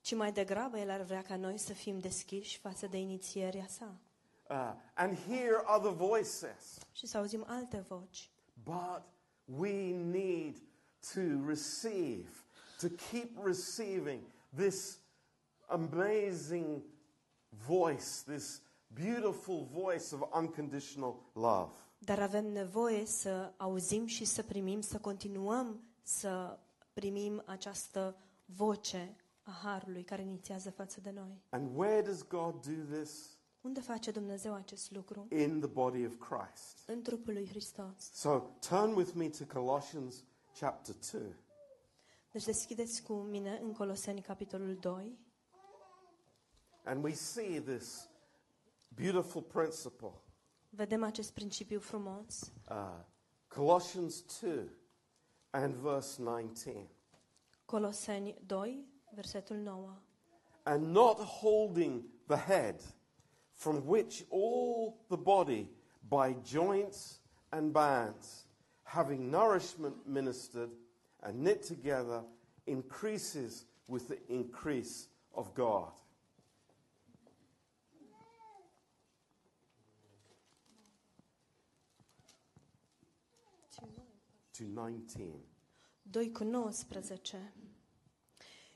ci 0.00 0.14
mai 0.14 0.32
degrabă 0.32 0.78
El 0.78 0.90
ar 0.90 1.00
vrea 1.02 1.22
ca 1.22 1.36
noi 1.36 1.58
să 1.58 1.72
fim 1.72 1.98
deschiși 1.98 2.58
față 2.58 2.86
de 2.86 2.96
inițierea 2.98 3.66
sa 3.66 3.94
uh, 4.50 4.72
and 4.94 5.18
hear 5.26 5.64
other 5.76 5.90
voices. 5.92 6.78
și 6.92 7.06
să 7.06 7.18
auzim 7.18 7.44
alte 7.48 7.84
voci. 7.88 8.30
But 8.64 9.02
we 9.44 9.92
need 9.96 10.56
to 11.14 11.20
receive, 11.46 12.28
to 12.80 12.86
keep 13.10 13.44
receiving 13.44 14.20
this 14.56 14.98
amazing 15.66 16.82
voice, 17.66 18.22
this 18.26 18.62
beautiful 18.86 19.68
voice 19.72 20.14
of 20.14 20.22
unconditional 20.32 21.14
love. 21.32 21.72
Dar 21.98 22.20
avem 22.20 22.52
nevoie 22.52 23.06
să 23.06 23.52
auzim 23.56 24.06
și 24.06 24.24
să 24.24 24.42
primim, 24.42 24.80
să 24.80 24.98
continuăm 24.98 25.80
să 26.02 26.58
primim 26.92 27.42
această 27.46 28.16
voce 28.44 29.16
a 29.42 29.50
Harului 29.50 30.02
care 30.02 30.22
inițiază 30.22 30.70
față 30.70 31.00
de 31.00 31.10
noi. 31.10 31.42
And 31.48 31.76
where 31.76 32.02
does 32.02 32.26
God 32.28 32.66
do 32.66 32.96
this? 32.96 33.38
Unde 33.60 33.80
face 33.80 34.10
Dumnezeu 34.10 34.54
acest 34.54 34.90
lucru? 34.90 35.26
In 35.30 35.60
the 35.60 35.68
body 35.68 36.06
of 36.06 36.12
Christ. 36.18 36.82
În 36.86 37.02
trupul 37.02 37.32
lui 37.32 37.48
Hristos. 37.48 38.12
So 38.12 38.38
turn 38.68 38.94
with 38.94 39.12
me 39.14 39.28
to 39.28 39.44
Colossians 39.60 40.24
chapter 40.60 40.94
2. 41.12 41.20
Deci 42.30 42.44
deschideți 42.44 43.02
cu 43.02 43.12
mine 43.12 43.58
în 43.62 43.72
Coloseni 43.72 44.20
capitolul 44.20 44.76
2 44.76 45.18
And 46.84 47.04
we 47.04 47.12
see 47.12 47.60
this 47.60 48.08
beautiful 48.88 49.42
principle. 49.42 50.12
Vedem 50.70 51.02
acest 51.02 51.32
principiu 51.32 51.80
frumos. 51.80 52.52
Uh, 52.70 53.04
Colossians 53.48 54.22
2, 54.40 54.70
and 55.50 55.74
verse 55.74 56.22
19. 56.22 56.88
Coloseni 57.64 58.36
2, 58.46 58.84
versetul 59.14 59.56
9. 59.56 60.02
And 60.62 60.92
not 60.92 61.18
holding 61.18 62.04
the 62.26 62.36
head, 62.36 62.80
from 63.52 63.82
which 63.86 64.24
all 64.28 64.96
the 65.08 65.16
body 65.16 65.68
by 66.08 66.36
joints 66.42 67.20
and 67.48 67.72
bands, 67.72 68.46
having 68.82 69.30
nourishment 69.30 70.06
ministered 70.06 70.70
and 71.22 71.42
knit 71.42 71.62
together, 71.62 72.24
increases 72.66 73.64
with 73.86 74.08
the 74.08 74.18
increase 74.28 75.08
of 75.32 75.54
God. 75.54 75.92
To 84.52 84.66
19. 84.66 85.32
2 86.02 86.32
cu 86.32 86.44
19. 86.44 87.54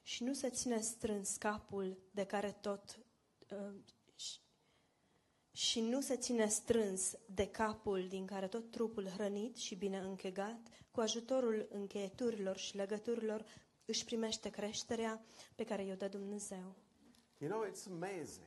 Și 0.03 0.25
nu 0.25 0.33
se 0.33 0.51
ține 0.51 0.81
strâns 0.81 1.37
capul 1.37 1.99
de 2.11 2.25
care 2.25 2.53
tot 2.53 2.99
uh, 3.51 3.75
și- 5.55 5.65
și 5.65 5.81
nu 5.81 6.01
se 6.01 6.17
ține 6.17 6.47
strâns 6.49 7.15
de 7.35 7.47
capul 7.47 8.07
din 8.09 8.27
care 8.27 8.49
tot 8.49 8.71
trupul 8.71 9.09
hrănit 9.09 9.57
și 9.57 9.75
bine 9.75 9.99
închegat, 9.99 10.59
cu 10.91 11.01
ajutorul 11.01 11.69
încheieturilor 11.71 12.57
și 12.57 12.77
legăturilor, 12.77 13.45
își 13.85 14.05
primește 14.05 14.49
creșterea 14.51 15.25
pe 15.55 15.65
care 15.65 15.85
i-o 15.85 15.95
dă 15.95 16.09
Dumnezeu. 16.09 16.75
You 17.39 17.51
know, 17.51 17.65
it's 17.71 17.87
amazing 17.91 18.47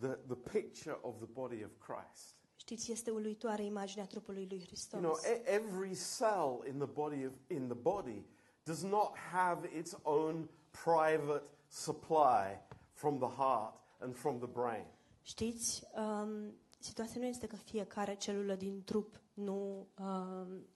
the, 0.00 0.08
the 0.08 0.36
picture 0.58 0.98
of 1.02 1.16
the 1.16 1.26
body 1.26 1.64
of 1.64 1.70
Christ. 1.78 2.34
Știți, 2.56 2.92
este 2.92 3.10
uluitoare 3.10 3.62
imaginea 3.64 4.06
trupului 4.06 4.46
lui 4.48 4.56
You 4.56 4.66
Hristos. 4.66 5.00
know, 5.00 5.14
e- 5.24 5.42
every 5.54 5.96
cell 6.18 6.66
in 6.66 6.76
the 6.78 6.86
body 6.92 7.26
of, 7.26 7.32
in 7.50 7.64
the 7.66 7.76
body 7.76 8.24
does 8.62 8.82
not 8.82 9.16
have 9.32 9.78
its 9.78 9.96
own 10.02 10.48
private 10.70 11.42
supply 11.68 12.60
from 12.92 13.18
the 13.18 13.28
heart 13.28 13.74
and 13.98 14.14
from 14.16 14.38
the 14.38 14.46
brain. 14.48 14.86
Știți, 15.26 15.82
um, 15.96 16.54
situația 16.78 17.20
nu 17.20 17.26
este 17.26 17.46
că 17.46 17.56
fiecare 17.56 18.14
celulă 18.14 18.54
din 18.54 18.84
trup 18.84 19.20
nu 19.34 19.86
um, 19.98 20.66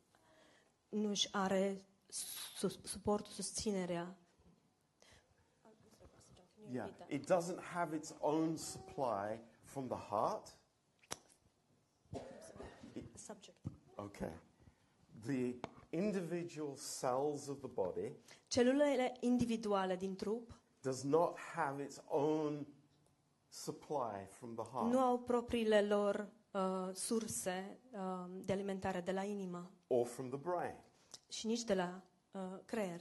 nu 0.88 1.08
își 1.08 1.28
are 1.32 1.84
sus, 2.56 2.78
suportul, 2.82 3.32
susținerea. 3.32 4.18
Yeah, 6.70 6.88
it 7.08 7.32
doesn't 7.32 7.61
have 7.61 7.96
its 7.96 8.14
own 8.20 8.56
supply 8.56 9.40
from 9.62 9.87
the 9.87 9.96
heart. 9.96 10.56
Subject. 13.14 13.56
Okay. 13.94 14.32
The 15.26 15.54
individual 15.90 16.76
cells 17.00 17.46
of 17.46 17.58
the 17.58 17.68
body 17.68 18.12
Celulele 18.46 19.12
individuale 19.20 19.96
din 19.96 20.16
trup 20.16 20.61
does 20.80 21.02
not 21.02 21.38
have 21.38 21.82
its 21.82 22.02
own 22.06 22.66
supply 23.62 24.27
from 24.38 24.55
the 24.55 24.64
heart 24.73 24.92
nu 24.92 24.99
au 24.99 25.18
propriile 25.18 25.83
lor 25.83 26.29
uh, 26.51 26.88
surse 26.94 27.79
uh, 27.92 28.01
de 28.44 28.53
alimentare 28.53 29.01
de 29.01 29.12
la 29.12 29.23
inimă 29.25 29.71
or 29.87 30.07
from 30.07 30.29
the 30.29 30.38
brain. 30.38 30.75
și 31.29 31.47
nici 31.47 31.64
de 31.64 31.75
la 31.75 32.03
uh, 32.31 32.40
creier, 32.64 33.01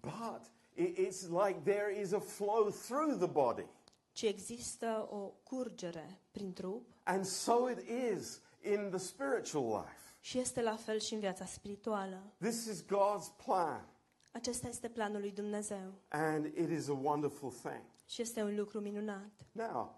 But 0.00 0.50
it, 0.74 0.96
it's 0.98 1.28
like 1.28 1.60
there 1.64 2.00
is 2.00 2.12
a 2.12 2.18
flow 2.20 2.70
through 2.70 3.16
the 3.16 3.26
body. 3.26 3.66
ci 4.12 4.22
există 4.22 5.06
o 5.10 5.32
curgere 5.42 6.20
prin 6.30 6.52
trup 6.52 6.86
And 7.04 7.24
so 7.24 7.68
it 7.70 7.78
is 8.14 8.40
in 8.72 8.88
the 8.90 8.98
spiritual 8.98 9.64
life. 9.64 10.14
și 10.20 10.38
este 10.38 10.62
la 10.62 10.76
fel 10.76 10.98
și 10.98 11.14
în 11.14 11.20
viața 11.20 11.44
spirituală. 11.44 12.22
This 12.38 12.64
is 12.64 12.84
God's 12.84 13.44
plan, 13.44 13.84
Acesta 14.32 14.68
este 14.68 14.88
planul 14.88 15.20
lui 15.20 15.30
Dumnezeu 15.32 15.92
and 16.08 16.44
it 16.44 16.70
is 16.70 16.88
a 16.88 16.98
wonderful 17.02 17.50
thing. 17.50 17.82
Și 18.10 18.22
este 18.22 18.42
un 18.42 18.56
lucru 18.56 18.80
minunat. 18.80 19.30
Now, 19.52 19.94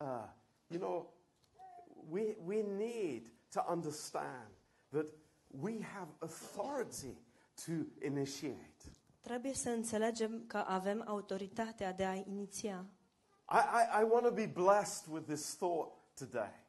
uh, 0.00 0.28
you 0.66 0.80
know, 0.80 1.14
we, 2.10 2.36
we 2.44 2.62
need 2.62 3.32
to 3.50 3.64
understand 3.70 4.48
that 4.90 5.06
we 5.60 5.82
have 5.82 6.08
authority 6.18 7.16
to 7.66 7.72
initiate. 8.06 8.74
Trebuie 9.20 9.54
să 9.54 9.68
înțelegem 9.70 10.44
că 10.46 10.56
avem 10.56 11.04
autoritatea 11.06 11.92
de 11.92 12.04
a 12.04 12.14
iniția. 12.14 12.86
I, 13.48 13.54
I, 13.54 14.00
I 14.00 14.04
want 14.10 14.24
to 14.24 14.32
be 14.32 14.46
blessed 14.46 15.12
with 15.12 15.26
this 15.26 15.54
thought 15.54 15.92
today 16.14 16.60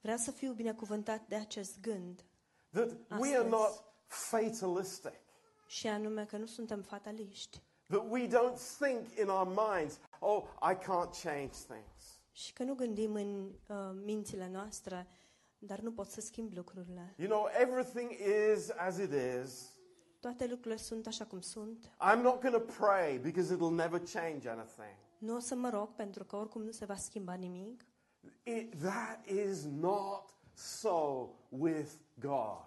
Vreau 0.00 0.16
să 0.16 0.30
fiu 0.30 0.52
binecuvântat 0.52 1.26
de 1.28 1.34
acest 1.34 1.80
gând 1.80 2.24
that 2.70 2.90
we 2.90 3.28
are 3.28 3.36
Astăzi. 3.36 3.48
not 3.48 3.84
fatalistic, 4.06 5.20
și 5.66 5.86
anume 5.86 6.24
că 6.24 6.36
nu 6.36 6.46
suntem 6.46 6.82
fataliști 6.82 7.62
that 7.88 8.10
we 8.10 8.26
don't 8.26 8.58
think 8.58 9.18
in 9.18 9.28
our 9.28 9.46
minds, 9.46 9.98
oh, 10.24 10.44
I 10.70 10.74
can't 10.74 11.22
change 11.22 11.52
things. 11.68 12.18
și 12.32 12.52
că 12.52 12.62
nu 12.62 12.74
gândim 12.74 13.14
în 13.14 13.50
uh, 13.68 13.76
mințile 14.04 14.48
noastre, 14.48 15.06
dar 15.58 15.80
nu 15.80 15.92
pot 15.92 16.08
să 16.08 16.20
schimb 16.20 16.52
lucrurile. 16.54 17.14
You 17.16 17.28
know, 17.28 17.46
everything 17.60 18.10
is 18.54 18.70
as 18.70 18.98
it 18.98 19.10
is. 19.42 19.72
Toate 20.20 20.46
lucrurile 20.46 20.76
sunt 20.76 21.06
așa 21.06 21.24
cum 21.24 21.40
sunt. 21.40 21.86
I'm 21.86 22.20
not 22.22 22.40
going 22.40 22.54
to 22.54 22.84
pray 22.84 23.18
because 23.18 23.54
it'll 23.54 23.74
never 23.74 24.00
change 24.12 24.48
anything. 24.48 24.96
Nu 25.18 25.34
o 25.34 25.38
să 25.38 25.54
mă 25.54 25.68
rog 25.68 25.88
pentru 25.94 26.24
că 26.24 26.36
oricum 26.36 26.62
nu 26.62 26.70
se 26.70 26.84
va 26.84 26.96
schimba 26.96 27.34
nimic. 27.34 27.84
It, 28.42 28.74
that 28.80 29.26
is 29.26 29.64
not 29.64 30.34
so 30.54 31.28
with 31.48 31.90
God. 32.20 32.66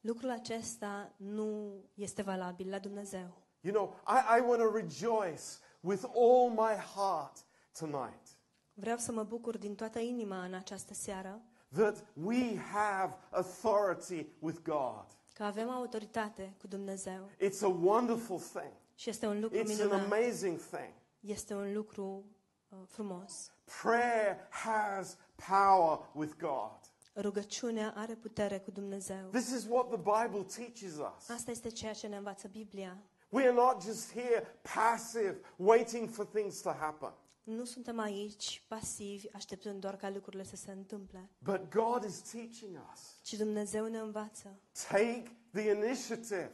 Lucrul 0.00 0.30
acesta 0.30 1.12
nu 1.16 1.74
este 1.94 2.22
valabil 2.22 2.68
la 2.68 2.78
Dumnezeu. 2.78 3.44
You 3.60 3.74
know, 3.74 3.96
I, 4.06 4.38
I 4.38 4.48
want 4.48 4.60
to 4.60 4.70
rejoice 4.70 5.42
with 5.86 6.04
all 6.14 6.50
my 6.50 6.74
heart 6.94 7.44
tonight 7.78 8.26
Vreau 8.74 8.96
să 8.98 9.12
mă 9.12 9.22
bucur 9.22 9.58
din 9.58 9.74
toată 9.74 9.98
inima 9.98 10.44
în 10.44 10.54
această 10.54 10.94
seară 10.94 11.40
that 11.72 12.04
we 12.24 12.56
have 12.58 13.14
authority 13.30 14.26
with 14.38 14.58
God. 14.62 15.04
că 15.34 15.42
avem 15.44 15.68
autoritate 15.70 16.54
cu 16.60 16.66
Dumnezeu 16.66 17.30
It's 17.38 17.60
a 17.62 17.66
wonderful 17.82 18.38
thing. 18.38 18.72
și 18.94 19.08
este 19.10 19.26
un 19.26 19.40
lucru 19.40 19.58
It's 19.58 19.60
an 19.60 19.66
minunat. 19.76 20.04
amazing 20.12 20.58
thing. 20.58 20.92
Este 21.20 21.54
un 21.54 21.72
lucru 21.72 22.24
uh, 22.68 22.78
frumos. 22.86 23.50
Prayer 23.82 24.46
has 24.50 25.16
power 25.48 25.98
with 26.14 26.32
God. 26.38 26.78
Rugăciunea 27.14 27.92
are 27.96 28.14
putere 28.14 28.58
cu 28.58 28.70
Dumnezeu. 28.70 29.28
This 29.32 29.50
is 29.50 29.66
what 29.68 29.86
the 29.88 29.96
Bible 29.96 30.42
teaches 30.56 30.92
us. 30.92 31.28
Asta 31.28 31.50
este 31.50 31.68
ceea 31.68 31.92
ce 31.92 32.06
ne 32.06 32.16
învață 32.16 32.48
Biblia. 32.48 32.96
We 33.28 33.42
are 33.42 33.52
not 33.54 33.82
just 33.84 34.12
here 34.12 34.58
passive, 34.74 35.40
waiting 35.56 36.08
for 36.08 36.26
things 36.26 36.60
to 36.60 36.70
happen. 36.70 37.12
Nu 37.42 37.64
suntem 37.64 37.98
aici 37.98 38.62
pasivi, 38.68 39.28
așteptând 39.32 39.80
doar 39.80 39.96
ca 39.96 40.10
lucrurile 40.10 40.44
să 40.44 40.56
se 40.56 40.70
întâmple, 40.72 41.30
But 41.38 41.70
God 41.70 42.04
is 42.04 42.18
teaching 42.20 42.78
us. 42.92 43.18
ci 43.22 43.32
Dumnezeu 43.32 43.86
ne 43.86 43.98
învață. 43.98 44.60
Take 44.88 45.36
the 45.52 45.70
initiative. 45.70 46.50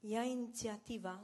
Ia 0.00 0.22
inițiativa, 0.22 1.20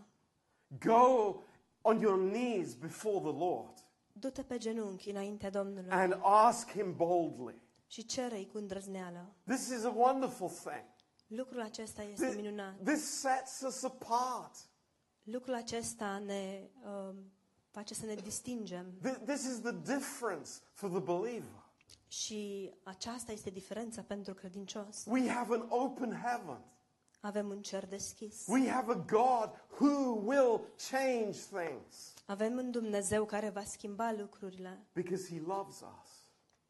Go 0.84 1.34
on 1.82 2.00
your 2.00 2.18
knees 2.30 2.74
before 2.74 3.18
the 3.18 3.38
Lord 3.38 3.84
du-te 4.12 4.42
pe 4.42 4.58
genunchi 4.58 5.10
înaintea 5.10 5.50
Domnului 5.50 5.90
and 5.90 6.18
ask 6.22 6.70
Him 6.70 6.96
boldly. 6.96 7.62
și 7.86 8.04
cere-i 8.06 8.46
cu 8.46 8.56
îndrăzneală. 8.58 9.32
This 9.46 9.68
is 9.68 9.84
a 9.84 9.92
wonderful 9.96 10.48
thing. 10.48 10.84
Lucrul 11.26 11.60
acesta 11.60 12.02
este 12.02 12.30
Thi- 12.32 12.36
minunat. 12.36 12.74
This 12.84 13.04
sets 13.20 13.60
us 13.60 13.82
apart. 13.82 14.56
Lucrul 15.22 15.54
acesta 15.54 16.18
ne 16.18 16.68
um, 16.84 17.14
face 17.70 17.94
să 17.94 18.06
ne 18.06 18.14
distingem 18.14 18.92
Th- 19.06 19.24
This 19.26 19.44
is 19.44 19.60
the 19.60 19.72
difference 19.72 20.50
for 20.72 20.90
the 20.90 20.98
believer. 21.00 21.64
și 22.08 22.72
aceasta 22.82 23.32
este 23.32 23.50
diferența 23.50 24.02
pentru 24.02 24.34
credincios. 24.34 25.04
We 25.06 25.28
have 25.30 25.54
an 25.54 25.66
open 25.68 26.12
heaven. 26.24 26.64
Avem 27.20 27.48
un 27.48 27.62
cer 27.62 27.86
deschis. 27.86 28.44
We 28.46 28.68
have 28.70 28.92
a 28.92 29.04
God 29.06 29.50
who 29.80 30.20
will 30.24 30.60
change 30.90 31.38
things 31.38 32.14
Avem 32.26 32.56
un 32.56 32.70
Dumnezeu 32.70 33.24
care 33.24 33.48
va 33.50 33.64
schimba 33.64 34.12
lucrurile, 34.12 34.86
because 34.92 35.34
He 35.34 35.40
loves 35.46 35.80
us. 35.80 36.15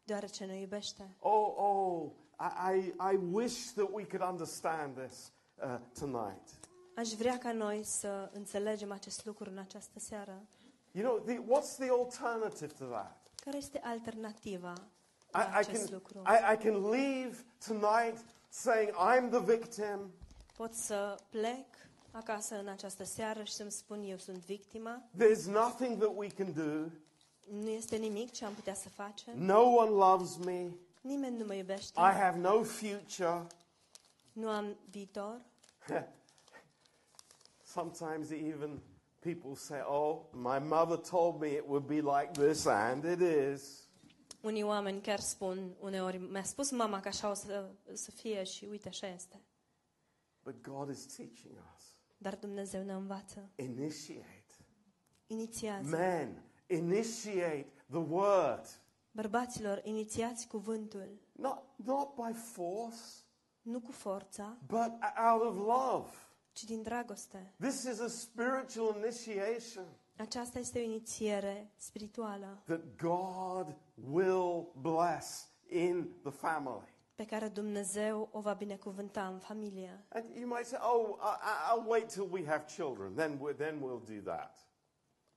Deoarece 0.06 0.44
ne 0.44 0.56
iubește. 0.60 1.16
Oh, 1.18 1.54
oh, 1.56 2.10
I, 2.38 2.76
I, 2.76 2.94
I 3.12 3.18
wish 3.32 3.72
that 3.74 3.88
we 3.92 4.04
could 4.04 4.30
understand 4.30 4.96
this 4.96 5.32
uh, 5.62 5.78
tonight. 5.98 6.48
Aș 6.96 7.08
vrea 7.08 7.38
ca 7.38 7.52
noi 7.52 7.82
să 7.84 8.30
înțelegem 8.32 8.92
acest 8.92 9.24
lucru 9.24 9.50
în 9.50 9.58
această 9.58 9.98
seară. 9.98 10.42
You 10.92 11.04
know, 11.04 11.18
the, 11.18 11.38
what's 11.38 11.76
the 11.78 11.90
alternative 11.90 12.72
to 12.78 12.84
that? 12.84 13.16
Care 13.44 13.56
este 13.56 13.80
alternativa 13.84 14.72
I, 14.72 15.30
la 15.32 15.40
I, 15.42 15.56
acest 15.56 15.84
can, 15.84 15.94
lucru? 15.94 16.22
I, 16.26 16.54
I 16.54 16.56
can 16.56 16.90
leave 16.90 17.44
tonight 17.66 18.24
saying, 18.48 18.90
I'm 18.90 19.30
the 19.30 19.56
victim. 19.56 20.10
Pot 20.56 20.72
să 20.72 21.16
plec 21.30 21.66
acasă 22.10 22.58
în 22.58 22.68
această 22.68 23.04
seară 23.04 23.42
și 23.42 23.52
să-mi 23.52 23.70
spun 23.70 24.02
eu 24.02 24.16
sunt 24.16 24.36
victima, 24.36 25.02
There's 25.18 25.44
nothing 25.44 25.98
that 25.98 26.12
we 26.14 26.28
can 26.28 26.52
do. 26.52 26.90
Nu 27.50 27.68
este 27.68 27.96
nimic 27.96 28.30
ce 28.32 28.44
am 28.44 28.52
putea 28.54 28.74
să 28.74 28.88
facem, 28.88 29.38
No 29.38 29.60
one 29.62 29.90
loves 29.90 30.36
me. 30.36 30.70
nimeni 31.00 31.36
nu 31.38 31.44
mă 31.44 31.54
iubește, 31.54 32.00
I 32.00 32.12
have 32.12 32.38
no 32.38 32.62
future. 32.62 33.46
nu 34.32 34.48
am 34.48 34.76
viitor. 34.90 35.40
Sometimes 37.64 38.30
even 38.30 38.80
people 39.20 39.54
say, 39.54 39.80
"Oh, 39.88 40.22
my 40.32 40.58
mother 40.58 40.96
told 40.96 41.40
me 41.40 41.48
it 41.48 41.64
would 41.66 41.86
be 41.86 42.00
like 42.00 42.30
this 42.32 42.66
and 42.66 43.04
it 43.04 43.20
is." 43.54 43.88
Unii 44.40 44.62
oameni 44.62 45.00
chiar 45.00 45.20
spun, 45.20 45.76
uneori, 45.80 46.16
mi-a 46.16 46.42
spus 46.42 46.70
mama 46.70 47.00
că 47.00 47.08
așa 47.08 47.30
o 47.30 47.34
să, 47.34 47.70
să 47.92 48.10
fie 48.10 48.42
și 48.44 48.64
uite, 48.70 48.88
așa 48.88 49.06
este. 49.06 49.40
But 50.42 50.62
God 50.62 50.90
is 50.90 51.06
teaching 51.16 51.54
us. 51.76 51.82
Dar 52.18 52.36
Dumnezeu 52.36 52.82
ne 52.82 52.92
învață. 52.92 53.50
Initiate. 53.56 54.54
Inițiază. 55.26 55.88
Men, 55.96 56.42
initiate 56.66 57.66
the 57.90 57.98
word. 57.98 58.80
Bărbaților, 59.10 59.80
inițiați 59.84 60.46
cuvântul. 60.46 61.08
Not, 61.32 61.62
not 61.84 62.14
by 62.14 62.32
force, 62.32 63.00
Nu 63.62 63.80
cu 63.80 63.92
forța, 63.92 64.56
but 64.66 64.92
out 65.32 65.42
of 65.42 65.56
love. 65.56 66.08
ci 66.52 66.64
din 66.64 66.82
dragoste. 66.82 67.52
This 67.60 67.82
is 67.82 68.00
a 68.00 68.08
spiritual 68.08 68.96
initiation 68.96 69.84
Aceasta 70.16 70.58
este 70.58 70.78
o 70.78 70.82
inițiere 70.82 71.70
spirituală 71.76 72.62
that 72.64 72.80
God 72.96 73.74
will 74.12 74.66
bless 74.80 75.48
in 75.68 76.08
the 76.22 76.30
family. 76.30 76.94
pe 77.14 77.24
care 77.24 77.48
Dumnezeu 77.48 78.28
o 78.32 78.40
va 78.40 78.52
binecuvânta 78.52 79.26
în 79.26 79.38
familie. 79.38 80.04
And 80.08 80.24
you 80.36 80.46
might 80.48 80.66
say, 80.66 80.78
oh, 80.82 81.16
I, 81.18 81.36
I'll 81.72 81.86
wait 81.88 82.12
till 82.12 82.28
we 82.30 82.44
have 82.46 82.64
children, 82.74 83.14
then, 83.14 83.38
we, 83.40 83.52
then 83.52 83.78
we'll 83.80 84.22
do 84.22 84.30
that. 84.30 84.65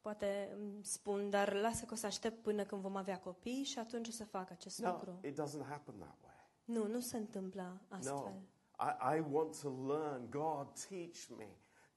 Poate 0.01 0.49
îmi 0.59 0.83
spun, 0.85 1.29
dar 1.29 1.53
lasă 1.53 1.85
că 1.85 1.93
o 1.93 1.97
să 1.97 2.05
aștept 2.05 2.41
până 2.41 2.63
când 2.63 2.81
vom 2.81 2.95
avea 2.95 3.19
copii 3.19 3.63
și 3.63 3.79
atunci 3.79 4.07
o 4.07 4.11
să 4.11 4.25
fac 4.25 4.51
acest 4.51 4.79
No, 4.79 4.89
lucru. 4.91 5.19
it 5.23 5.33
doesn't 5.41 5.67
happen 5.67 5.95
that 5.99 6.17
way. 6.23 6.33
Nu, 6.65 6.87
nu 6.87 6.99
se 6.99 7.17
întâmplă 7.17 7.81
No, 7.89 7.95
astfel. 7.95 8.41
I, 8.79 9.17
I 9.17 9.23
want 9.31 9.59
to 9.61 9.69
learn. 9.87 10.29
God, 10.29 10.67
teach 10.89 11.27
me 11.37 11.47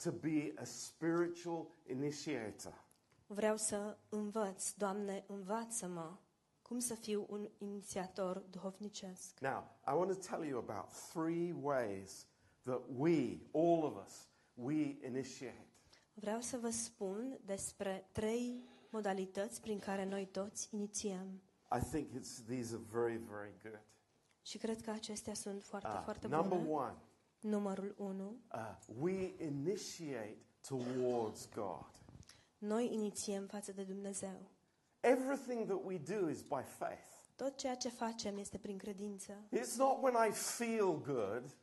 to 0.02 0.10
be 0.10 0.52
a 0.60 0.64
spiritual 0.64 1.66
initiator. 1.90 2.84
Vreau 3.26 3.56
să 3.56 3.96
învăț, 4.08 4.72
Doamne, 4.72 5.24
învață-mă 5.26 6.16
cum 6.62 6.78
să 6.78 6.94
fiu 6.94 7.26
un 7.28 7.48
inițiator 7.58 8.38
duhovnicesc. 8.50 9.40
Now, 9.40 9.64
I 9.86 9.90
want 9.96 10.10
to 10.20 10.28
tell 10.36 10.44
you 10.48 10.58
about 10.58 10.88
three 11.12 11.52
ways 11.52 12.26
that 12.62 12.80
we, 12.96 13.38
all 13.52 13.84
of 13.84 14.06
us, 14.06 14.28
we 14.54 14.96
initiate. 15.06 15.66
Vreau 16.14 16.40
să 16.40 16.56
vă 16.58 16.70
spun 16.70 17.38
despre 17.44 18.08
trei 18.12 18.64
modalități 18.90 19.60
prin 19.60 19.78
care 19.78 20.04
noi 20.04 20.26
toți 20.26 20.68
inițiem. 20.70 21.42
I 21.76 21.80
think 21.90 22.08
it's, 22.10 22.46
these 22.46 22.74
are 22.74 22.82
very, 22.90 23.16
very 23.16 23.52
good. 23.62 23.80
Și 24.42 24.58
cred 24.58 24.80
că 24.82 24.90
acestea 24.90 25.34
sunt 25.34 25.62
foarte, 25.64 25.88
Uh, 25.88 26.00
foarte 26.04 26.26
number 26.28 26.58
bune. 26.58 26.70
one, 26.70 26.96
Numărul 27.40 27.94
1. 27.98 28.36
uh, 28.54 28.76
we 29.00 29.34
initiate 29.44 30.36
towards 30.68 31.48
God. 31.54 31.90
Noi 32.58 32.92
inițiem 32.92 33.46
față 33.46 33.72
de 33.72 33.82
Dumnezeu. 33.82 34.40
Everything 35.00 35.66
that 35.66 35.80
we 35.84 35.98
do 35.98 36.28
is 36.28 36.42
by 36.42 36.62
faith. 36.78 37.10
Tot 37.36 37.56
ceea 37.56 37.74
ce 37.76 37.88
facem 37.88 38.38
este 38.38 38.58
prin 38.58 38.78
credință. 38.78 39.32
It's 39.56 39.76
not 39.76 40.02
when 40.02 40.14
I 40.28 40.32
feel 40.32 41.00
good 41.00 41.56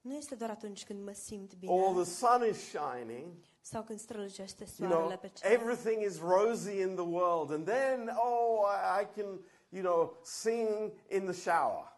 Nu 0.00 0.14
este 0.14 0.34
doar 0.34 0.50
atunci 0.50 0.84
când 0.84 1.04
mă 1.04 1.12
simt 1.12 1.52
or 1.52 1.58
bine 1.58 2.02
the 2.02 2.04
sun 2.04 2.48
is 2.50 2.56
shining. 2.68 3.32
Sau 3.66 3.82
când 3.82 3.98
strălucește 3.98 4.64
You 4.78 4.88
soarele 4.90 5.06
know, 5.06 5.18
pe 5.18 5.28
cer. 5.28 5.52
everything 5.52 6.02
is 6.02 6.18
rosy 6.18 6.80
in 6.80 6.94
the 6.94 7.04
world, 7.04 7.50
and 7.50 7.64
then, 7.66 8.08
oh, 8.16 8.64
I, 8.64 9.02
I 9.02 9.20
can, 9.20 9.40
you 9.68 9.82
know, 9.82 10.16
sing 10.22 10.92
in 11.10 11.24
the 11.24 11.32
shower. 11.32 11.96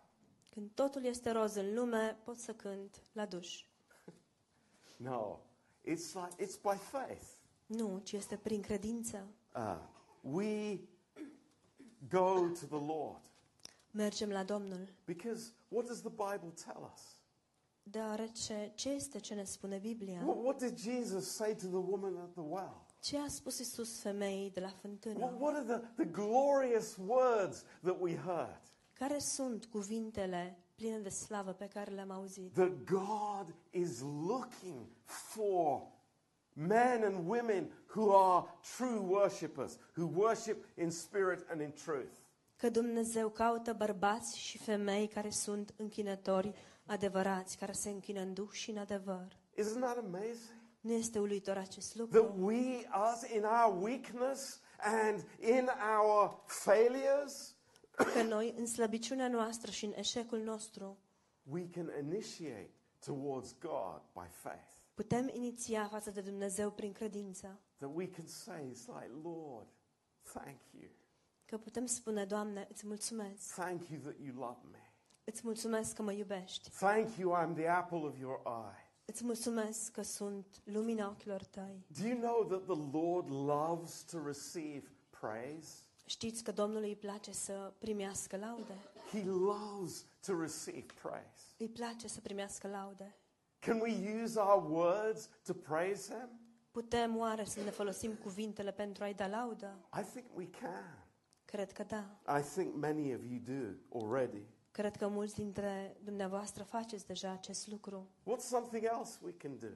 Când 0.50 0.70
totul 0.74 1.04
este 1.04 1.30
roz 1.30 1.54
în 1.54 1.74
lume, 1.74 2.18
pot 2.24 2.36
să 2.38 2.54
cânt 2.54 3.02
la 3.12 3.26
duș. 3.26 3.64
No, 4.96 5.38
it's 5.84 6.14
like 6.14 6.44
it's 6.44 6.60
by 6.62 6.76
faith. 6.76 7.24
Nu, 7.66 8.00
ci 8.04 8.12
este 8.12 8.36
prin 8.36 8.60
credință. 8.60 9.26
Uh, 9.54 9.76
we 10.20 10.78
go 12.08 12.48
to 12.60 12.66
the 12.66 12.86
Lord 12.86 13.20
Mergem 13.90 14.30
la 14.30 14.42
Domnul. 14.42 14.88
because 15.04 15.52
what 15.68 15.86
does 15.86 16.00
the 16.00 16.10
Bible 16.10 16.52
tell 16.64 16.92
us? 16.94 17.17
Deoarece 17.90 18.72
ce 18.74 18.88
este 18.88 19.18
ce 19.18 19.34
ne 19.34 19.44
spune 19.44 19.78
Biblia? 19.78 20.20
What, 20.24 20.36
what 20.44 20.58
did 20.58 20.78
Jesus 20.78 21.30
say 21.34 21.54
to 21.54 21.66
the 21.66 21.90
woman 21.90 22.16
at 22.16 22.32
the 22.32 22.42
well? 22.44 22.86
Ce 23.00 23.18
a 23.18 23.28
spus 23.28 23.58
Isus 23.58 24.00
femeii 24.00 24.50
de 24.50 24.60
la 24.60 24.66
What, 24.66 24.78
fântână? 24.80 25.36
what 25.38 25.54
are 25.54 25.64
the, 25.64 26.04
the 26.04 26.04
glorious 26.04 26.96
words 27.06 27.64
that 27.82 27.96
we 28.00 28.16
heard? 28.16 28.60
Care 28.92 29.18
sunt 29.18 29.64
cuvintele 29.64 30.58
pline 30.74 30.98
de 30.98 31.08
slavă 31.08 31.52
pe 31.52 31.68
care 31.68 31.90
le-am 31.90 32.10
auzit? 32.10 32.52
That 32.52 32.84
God 32.84 33.54
is 33.70 34.00
looking 34.00 34.86
for 35.04 35.82
men 36.52 37.02
and 37.04 37.28
women 37.28 37.70
who 37.94 38.16
are 38.16 38.46
true 38.76 38.98
worshippers, 38.98 39.78
who 39.96 40.10
worship 40.14 40.64
in 40.76 40.90
spirit 40.90 41.46
and 41.50 41.60
in 41.60 41.72
truth. 41.84 42.12
Că 42.56 42.68
Dumnezeu 42.68 43.28
caută 43.28 43.72
bărbați 43.72 44.38
și 44.38 44.58
femei 44.58 45.06
care 45.06 45.30
sunt 45.30 45.74
închinători 45.76 46.54
adevărați, 46.88 47.56
care 47.56 47.72
se 47.72 47.90
închină 47.90 48.20
în 48.20 48.32
duh 48.34 48.50
și 48.50 48.70
în 48.70 48.76
adevăr. 48.76 49.36
Isn't 49.60 49.80
that 49.80 49.96
amazing? 49.96 50.56
Nu 50.80 50.92
este 50.92 51.18
uluitor 51.18 51.56
acest 51.56 51.94
That 51.94 52.12
lucru? 52.12 52.44
we, 52.44 52.76
us, 53.12 53.30
in 53.34 53.44
our 53.44 53.82
weakness 53.82 54.60
and 54.78 55.24
in 55.40 55.68
our 55.98 56.42
failures, 56.46 57.52
Că 58.14 58.22
noi, 58.22 58.54
în 58.56 58.66
slăbiciunea 58.66 59.28
noastră 59.28 59.70
și 59.70 59.84
în 59.84 59.92
eșecul 59.96 60.38
nostru, 60.38 60.98
we 61.42 61.68
can 61.68 61.90
initiate 62.02 62.70
towards 63.06 63.54
God 63.60 64.02
by 64.12 64.28
faith. 64.30 64.70
putem 64.94 65.30
iniția 65.32 65.88
față 65.88 66.10
de 66.10 66.20
Dumnezeu 66.20 66.70
prin 66.70 66.92
credință. 66.92 67.60
That 67.76 67.90
we 67.94 68.08
can 68.08 68.26
say, 68.26 68.70
it's 68.70 68.86
like, 68.86 69.10
Lord, 69.22 69.66
thank 70.32 70.60
you. 70.80 70.90
Că 71.44 71.58
putem 71.58 71.86
spune, 71.86 72.24
Doamne, 72.24 72.66
îți 72.70 72.86
mulțumesc. 72.86 73.54
Thank 73.54 73.88
you 73.88 74.00
that 74.00 74.14
you 74.18 74.34
love 74.36 74.58
me. 74.70 74.87
Îți 75.30 75.40
mulțumesc 75.44 75.94
că 75.94 76.02
mă 76.02 76.12
iubești. 76.12 76.70
Thank 76.70 77.16
you, 77.16 77.36
I'm 77.36 77.54
the 77.54 77.66
apple 77.66 77.98
of 77.98 78.18
your 78.18 78.40
eye. 78.44 78.90
Îți 79.04 79.24
mulțumesc 79.24 79.92
că 79.92 80.02
sunt 80.02 80.46
lumina 80.64 81.08
ochilor 81.08 81.44
tăi. 81.44 81.86
Do 82.00 82.06
you 82.06 82.18
know 82.18 82.44
that 82.44 82.62
the 82.64 82.98
Lord 82.98 83.30
loves 83.30 84.02
to 84.02 84.18
receive 84.24 84.92
praise? 85.20 85.68
Știți 86.04 86.42
că 86.42 86.52
Domnului 86.52 86.88
îi 86.88 86.96
place 86.96 87.32
să 87.32 87.72
primească 87.78 88.36
laude. 88.36 88.74
He 89.10 89.24
loves 89.24 90.04
to 90.26 90.40
receive 90.40 90.86
praise. 91.02 91.42
Îi 91.56 91.68
place 91.68 92.08
să 92.08 92.20
primească 92.20 92.68
laude. 92.68 93.16
Can 93.58 93.80
we 93.80 94.22
use 94.22 94.40
our 94.40 94.70
words 94.70 95.28
to 95.44 95.52
praise 95.52 96.14
Him? 96.14 96.28
Putem 96.70 97.16
oare 97.16 97.44
să 97.44 97.62
ne 97.62 97.70
folosim 97.70 98.14
cuvintele 98.14 98.72
pentru 98.72 99.04
a-i 99.04 99.14
da 99.14 99.26
laudă? 99.26 99.88
I 100.00 100.02
think 100.02 100.26
we 100.36 100.50
can. 100.50 101.06
Cred 101.44 101.72
că 101.72 101.82
da. 101.82 102.20
I 102.38 102.42
think 102.42 102.74
many 102.74 103.14
of 103.14 103.20
you 103.24 103.38
do 103.38 103.98
already. 103.98 104.56
Cred 104.78 104.96
că 104.96 105.08
mulți 105.08 105.34
dintre 105.34 105.96
dumneavoastră 106.04 106.62
faceți 106.62 107.06
deja 107.06 107.30
acest 107.30 107.68
lucru. 107.68 108.08
What's 108.22 108.46
something 108.48 108.84
else 108.84 109.18
we 109.22 109.32
can 109.32 109.58
do? 109.58 109.66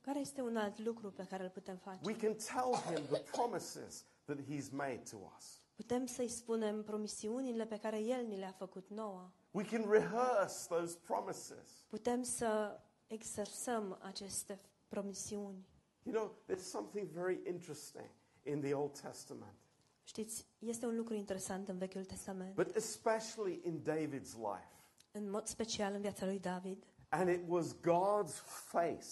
Care 0.00 0.18
este 0.18 0.40
un 0.40 0.56
alt 0.56 0.78
lucru 0.78 1.10
pe 1.10 1.26
care 1.26 1.42
îl 1.42 1.48
putem 1.48 1.76
face? 1.76 2.00
We 2.04 2.16
can 2.16 2.34
tell 2.34 2.94
Him 2.94 3.04
the 3.04 3.20
promises 3.20 4.04
that 4.24 4.38
He's 4.40 4.70
made 4.70 5.02
to 5.10 5.16
us. 5.36 5.60
Putem 5.74 6.06
să-i 6.06 6.28
spunem 6.28 6.82
promisiunile 6.82 7.66
pe 7.66 7.78
care 7.78 7.98
El 7.98 8.26
ni 8.26 8.36
le-a 8.36 8.54
făcut 8.58 8.88
nouă. 8.88 9.30
We 9.50 9.64
can 9.64 9.90
rehearse 9.90 10.66
those 10.68 10.98
promises. 11.02 11.84
Putem 11.88 12.22
să 12.22 12.80
exersăm 13.06 13.98
aceste 14.00 14.60
promisiuni. 14.88 15.68
You 16.02 16.14
know, 16.14 16.36
there's 16.46 16.68
something 16.68 17.08
very 17.08 17.40
interesting 17.46 18.10
in 18.42 18.60
the 18.60 18.74
Old 18.74 19.00
Testament, 19.00 19.58
Știți, 20.10 20.46
este 20.58 20.86
un 20.86 20.96
lucru 20.96 21.14
interesant 21.14 21.68
în 21.68 21.78
Vechiul 21.78 22.04
Testament, 22.04 22.54
but 22.54 22.74
especially 22.74 23.60
in 23.64 23.82
David's 23.82 24.32
life. 24.34 24.72
în 25.10 25.30
mod 25.30 25.46
special 25.46 25.94
în 25.94 26.00
viața 26.00 26.26
lui 26.26 26.38
David. 26.38 26.84
And 27.08 27.28
it 27.28 27.40
was 27.48 27.74
God's 27.76 28.34
face, 28.44 29.06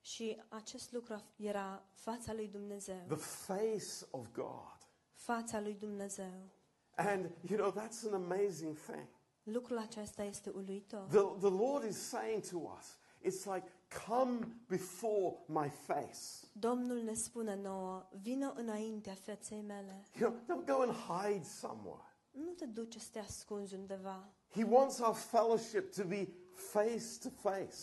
Și 0.00 0.42
acest 0.48 0.92
lucru 0.92 1.22
era 1.36 1.82
fața 1.92 2.32
lui 2.34 2.48
Dumnezeu. 2.48 3.04
the 3.06 3.16
face 3.16 4.06
of 4.10 4.32
God. 4.32 4.78
Fața 5.12 5.60
lui 5.60 5.74
Dumnezeu. 5.74 6.48
And, 6.96 7.30
you 7.48 7.58
know, 7.58 7.84
that's 7.84 8.06
an 8.06 8.14
amazing 8.14 8.76
thing. 8.76 9.06
Lucrul 9.42 9.78
acesta 9.78 10.22
este 10.22 10.50
uluitor. 10.50 11.06
The, 11.08 11.48
the 11.48 11.50
Lord 11.50 11.84
is 11.84 12.08
saying 12.08 12.46
to 12.48 12.56
us, 12.78 12.98
it's 13.20 13.54
like, 13.54 13.72
come 14.06 14.38
before 14.68 15.36
my 15.46 15.68
face. 15.86 16.46
Domnul 16.52 17.02
ne 17.02 17.14
spune 17.14 17.56
nouă, 17.62 18.08
vină 18.20 18.52
înaintea 18.56 19.14
feței 19.14 19.60
mele. 19.60 20.04
You 20.20 20.30
know, 20.30 20.56
don't 20.56 20.66
go 20.66 20.80
and 20.80 20.92
hide 20.92 21.44
somewhere. 21.44 22.02
Nu 22.30 22.50
te 22.50 22.66
duce 22.66 22.98
să 22.98 23.08
te 23.12 23.18
ascunzi 23.18 23.74
undeva. 23.74 24.28
He 24.50 24.64
wants 24.64 24.98
our 24.98 25.14
fellowship 25.14 25.94
to 25.94 26.04
be 26.04 26.28
face 26.54 27.18
to 27.22 27.28
face. 27.50 27.76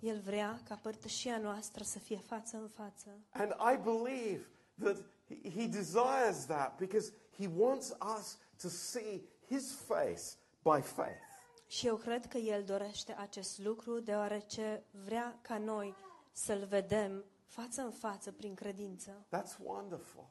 El 0.00 0.20
vrea 0.20 0.60
ca 0.68 0.74
părtășia 0.74 1.38
noastră 1.38 1.84
să 1.84 1.98
fie 1.98 2.18
față 2.18 2.56
în 2.56 2.68
față. 2.68 3.08
And 3.30 3.50
I 3.50 3.76
believe 3.76 4.46
that 4.78 4.96
he, 5.28 5.50
he 5.50 5.66
desires 5.66 6.44
that 6.46 6.76
because 6.78 7.12
he 7.38 7.48
wants 7.56 7.94
us 8.18 8.38
to 8.62 8.68
see 8.68 9.22
his 9.46 9.72
face 9.72 10.22
by 10.62 10.80
faith. 10.80 11.31
Și 11.72 11.86
eu 11.86 11.96
cred 11.96 12.26
că 12.26 12.38
El 12.38 12.64
dorește 12.64 13.14
acest 13.18 13.58
lucru 13.58 14.00
deoarece 14.00 14.84
vrea 15.04 15.38
ca 15.42 15.58
noi 15.58 15.94
să-L 16.32 16.66
vedem 16.68 17.24
față 17.46 17.82
în 17.82 17.90
față 17.90 18.32
prin 18.32 18.54
credință. 18.54 19.26
That's 19.26 19.56
wonderful. 19.62 20.26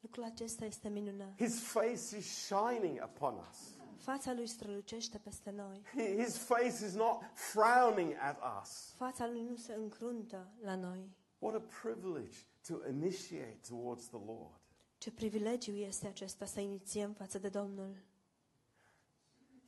Lucrul 0.00 0.24
acesta 0.24 0.64
este 0.64 0.88
minunat. 0.88 1.34
His 1.36 1.62
face 1.62 2.16
is 2.16 2.44
shining 2.44 3.02
upon 3.04 3.34
us. 3.50 3.58
Fața 3.96 4.32
Lui 4.32 4.46
strălucește 4.46 5.18
peste 5.18 5.50
noi. 5.50 5.82
His 6.24 6.36
face 6.36 6.84
is 6.84 6.94
not 6.94 7.20
frowning 7.34 8.12
at 8.20 8.38
us. 8.62 8.92
Fața 8.96 9.26
Lui 9.26 9.42
nu 9.42 9.56
se 9.56 9.72
încruntă 9.74 10.52
la 10.60 10.74
noi. 10.74 11.16
What 11.38 11.54
a 11.54 11.62
privilege 11.82 12.36
to 12.66 12.74
initiate 12.88 13.58
towards 13.68 14.08
the 14.08 14.20
Lord. 14.26 14.60
Ce 14.98 15.10
privilegiu 15.10 15.74
este 15.74 16.06
acesta 16.06 16.44
să 16.44 16.60
inițiem 16.60 17.12
față 17.12 17.38
de 17.38 17.48
Domnul. 17.48 18.10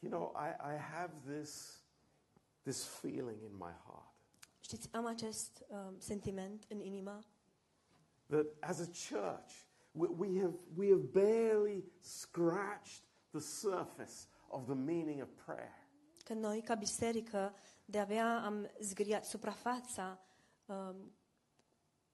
You 0.05 0.11
know, 0.11 0.33
I, 0.37 0.73
I 0.73 0.77
have 0.77 1.13
this, 1.27 1.79
this 2.65 2.85
feeling 2.85 3.39
in 3.43 3.57
my 3.57 3.73
heart 3.87 4.13
Știți, 4.61 4.89
am 4.93 5.07
acest 5.07 5.65
um, 5.69 5.99
sentiment 5.99 6.65
în 6.69 6.81
inimă 6.81 7.19
that 8.27 8.47
as 8.61 8.81
a 8.81 8.85
church, 8.85 9.51
we, 9.93 10.09
we, 10.09 10.41
have, 10.41 10.55
we 10.77 10.89
have 10.89 11.03
barely 11.13 11.85
scratched 12.01 13.05
the 13.31 13.41
surface 13.41 14.29
of 14.49 14.65
the 14.65 14.75
meaning 14.75 15.23
of 15.23 15.29
prayer. 15.45 15.89
că 16.25 16.33
noi, 16.33 16.61
ca 16.61 16.75
biserică, 16.75 17.55
de-abia 17.85 18.43
am 18.45 18.71
zgriat 18.81 19.25
suprafața 19.25 20.21
um, 20.67 21.13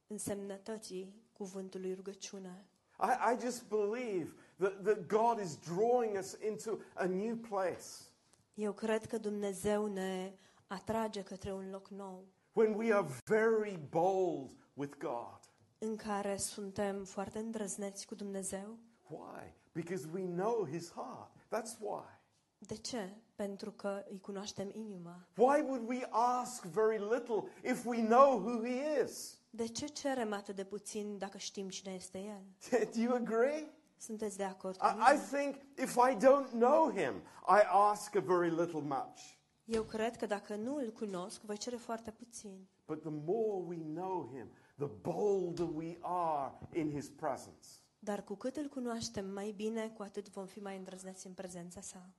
însemnătății 0.07 1.15
cuvântului 1.33 1.95
rugăciune. 1.95 2.67
I, 3.01 3.35
I 3.35 3.41
just 3.41 3.69
believe 3.69 4.35
that, 4.61 4.85
that 4.85 5.07
God 5.07 5.45
is 5.45 5.57
drawing 5.59 6.17
us 6.17 6.37
into 6.47 6.79
a 6.95 7.05
new 7.07 7.37
place 7.37 8.09
Eu 8.55 8.73
cred 8.73 9.07
că 9.07 9.19
Dumnezeu 9.19 9.87
ne 9.87 10.33
atrage 10.67 11.23
către 11.23 11.53
un 11.53 11.71
loc 11.71 11.89
nou, 11.89 12.25
when 12.53 12.75
we 12.75 12.95
are 12.95 13.07
very 13.25 13.79
bold 13.91 14.51
with 14.75 14.97
God. 14.99 15.39
în 15.79 15.97
care 15.97 16.37
suntem 16.37 17.05
foarte 17.05 17.39
îndrăzneți 17.39 18.07
cu 18.07 18.15
Dumnezeu. 18.15 18.79
Why? 19.09 19.55
Because 19.73 20.09
we 20.13 20.27
know 20.27 20.67
His 20.71 20.93
heart. 20.93 21.31
That's 21.49 21.79
why. 21.79 22.19
De 22.59 22.77
ce? 22.77 23.17
Pentru 23.35 23.71
că 23.71 24.05
îi 24.11 24.21
cunoaștem 24.21 24.71
inima. 24.73 25.27
Why 25.37 25.61
would 25.61 25.89
we 25.89 26.07
ask 26.11 26.65
very 26.65 26.99
little 26.99 27.45
if 27.65 27.85
we 27.85 28.03
know 28.03 28.39
who 28.39 28.65
He 28.65 29.03
is? 29.05 29.39
De 29.51 29.67
ce 29.67 29.87
cerem 29.87 30.33
atât 30.33 30.57
de 30.57 30.65
puțin 30.65 31.19
dacă 31.19 31.39
știm 31.39 31.69
cine 31.69 31.93
este 31.93 32.19
El? 32.19 32.43
Do 32.95 33.01
you 33.01 33.15
agree? 33.15 33.67
Sunteți 34.01 34.37
de 34.37 34.45
acord 34.45 34.77
cu 34.77 34.87
I, 34.87 34.91
I 34.91 35.13
mine? 35.13 35.23
think 35.33 35.55
if 35.79 35.95
I 35.95 36.17
don't 36.17 36.51
know 36.51 36.91
Him, 36.91 37.15
I 37.49 37.61
ask 37.91 38.15
a 38.15 38.21
very 38.21 38.51
little 38.51 38.81
much. 38.81 39.39
Eu 39.65 39.83
cred 39.83 40.17
că 40.17 40.27
dacă 40.27 40.55
nu 40.57 40.77
îl 40.77 40.91
cunosc, 40.91 41.41
voi 41.41 41.57
cere 41.57 41.77
foarte 41.77 42.11
puțin. 42.11 42.67
But 42.87 43.01
the 43.01 43.11
more 43.11 43.65
we 43.67 43.77
know 43.77 44.31
Him, 44.35 44.51
the 44.77 44.87
bolder 45.11 45.69
we 45.75 45.99
are 46.01 46.53
in 46.73 46.91
His 46.91 47.09
presence. 47.09 47.69
Dar 47.99 48.25
cu 48.25 48.35
cât 48.35 48.57
îl 48.57 48.69
cunoaștem 48.69 49.31
mai 49.31 49.51
bine, 49.51 49.89
cu 49.89 50.03
atât 50.03 50.29
vom 50.29 50.47
fi 50.47 50.59
mai 50.59 50.77
îndrăzneți 50.77 51.27
în 51.27 51.33
prezența 51.33 51.81
sa. 51.81 52.11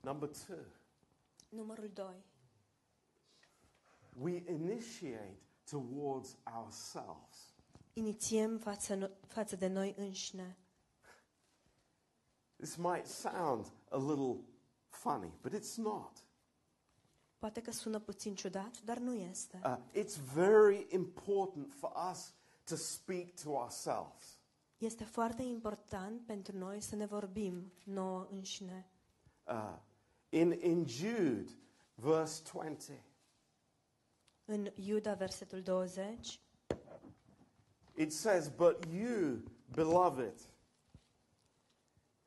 Number 0.00 0.28
two, 0.46 0.56
Numărul 1.48 1.90
2. 1.94 2.06
we 4.20 4.42
initiate 4.50 5.38
towards 5.70 6.36
ourselves. 6.56 7.52
Inițiem 7.92 8.58
față, 8.58 8.96
no- 9.06 9.28
față 9.28 9.56
de 9.56 9.66
noi 9.66 9.94
înșine. 9.96 10.56
This 12.56 12.76
might 12.76 13.06
sound 13.06 13.66
a 13.88 13.96
little 13.96 14.36
funny, 14.88 15.32
but 15.42 15.52
it's 15.52 15.76
not. 15.76 16.24
Poate 17.38 17.60
că 17.60 17.70
sună 17.70 17.98
puțin 17.98 18.34
ciudat, 18.34 18.80
dar 18.84 18.98
nu 18.98 19.14
este. 19.14 19.60
Uh, 19.64 19.76
it's 20.02 20.16
very 20.34 20.86
important 20.90 21.72
for 21.72 21.92
us 22.10 22.34
to 22.64 22.76
speak 22.76 23.34
to 23.42 23.50
ourselves. 23.50 24.38
Este 24.78 25.04
foarte 25.04 25.42
important 25.42 26.20
pentru 26.26 26.56
noi 26.56 26.80
să 26.80 26.96
ne 26.96 27.06
vorbim 27.06 27.72
nouă 27.84 28.26
înșine. 28.30 28.90
Uh, 29.46 29.76
in, 30.28 30.52
in 30.62 30.86
Jude, 30.86 31.50
verse 31.94 32.42
20, 32.52 33.00
În 34.44 34.70
Iuda, 34.74 35.14
versetul 35.14 35.62
20, 35.62 36.40
it 37.94 38.12
says, 38.12 38.48
But 38.48 38.84
you, 38.84 39.42
beloved, 39.74 40.34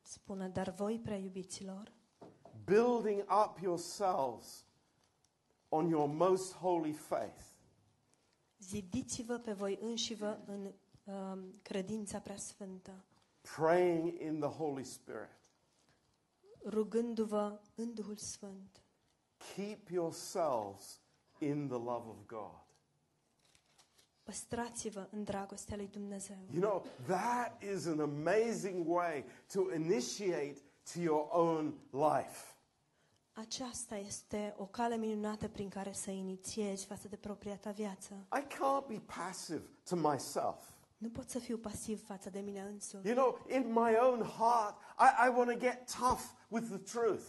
spune, 0.08 0.48
dar 0.50 0.70
voi, 0.70 1.00
prea 1.00 1.18
iubiților, 1.18 1.92
building 2.66 3.22
up 3.46 3.60
yourselves 3.62 4.66
on 5.70 5.90
your 5.90 6.10
most 6.10 6.54
holy 6.54 6.94
faith, 6.94 7.46
zidiți-vă 8.60 9.38
pe 9.38 9.54
voi 9.54 9.78
înșivă 9.82 10.44
în 10.46 10.74
um, 11.04 11.52
credința 11.62 12.20
prea 12.20 12.38
sfântă, 12.38 13.06
praying 13.56 14.20
in 14.22 14.40
the 14.40 14.50
Holy 14.50 14.84
Spirit. 14.84 15.36
rugându-vă 16.66 17.60
în 17.76 17.94
Duhul 17.94 18.16
Sfânt. 18.16 18.82
Keep 19.56 19.90
yourselves 19.90 21.02
in 21.40 21.68
the 21.68 21.78
love 21.78 22.10
of 22.10 22.26
God. 22.26 22.67
Păstrați-vă 24.28 25.08
în 25.12 25.24
dragostea 25.24 25.76
lui 25.76 25.88
Dumnezeu. 25.92 26.38
You 26.54 26.62
know, 26.62 26.86
that 27.06 27.64
is 27.76 27.86
an 27.86 28.00
amazing 28.00 28.88
way 28.88 29.26
to 29.54 29.74
initiate 29.74 30.58
to 30.94 31.00
your 31.00 31.28
own 31.32 31.74
life. 31.92 32.56
Aceasta 33.34 33.96
este 33.96 34.56
o 34.58 34.66
cale 34.66 34.96
minunată 34.96 35.48
prin 35.48 35.70
care 35.70 35.92
să 35.92 36.12
inițiezi 36.12 36.86
față 36.86 37.08
de 37.08 37.16
propria 37.16 37.56
ta 37.56 37.72
viață. 37.72 38.28
I 38.38 38.42
can't 38.42 38.88
be 38.88 39.02
passive 39.16 39.62
to 39.90 39.96
myself. 39.96 40.70
Nu 40.98 41.10
pot 41.10 41.30
să 41.30 41.40
fiu 41.40 41.58
pasiv 41.58 42.06
față 42.06 42.30
de 42.30 42.40
mine 42.40 42.62
însuși. 42.62 43.08
You 43.08 43.16
know, 43.16 43.40
in 43.58 43.72
my 43.72 43.96
own 44.02 44.22
heart, 44.24 44.78
I, 45.00 45.28
I 45.28 45.36
want 45.36 45.52
to 45.52 45.58
get 45.58 45.96
tough 46.00 46.22
with 46.48 46.68
the 46.68 47.00
truth. 47.00 47.26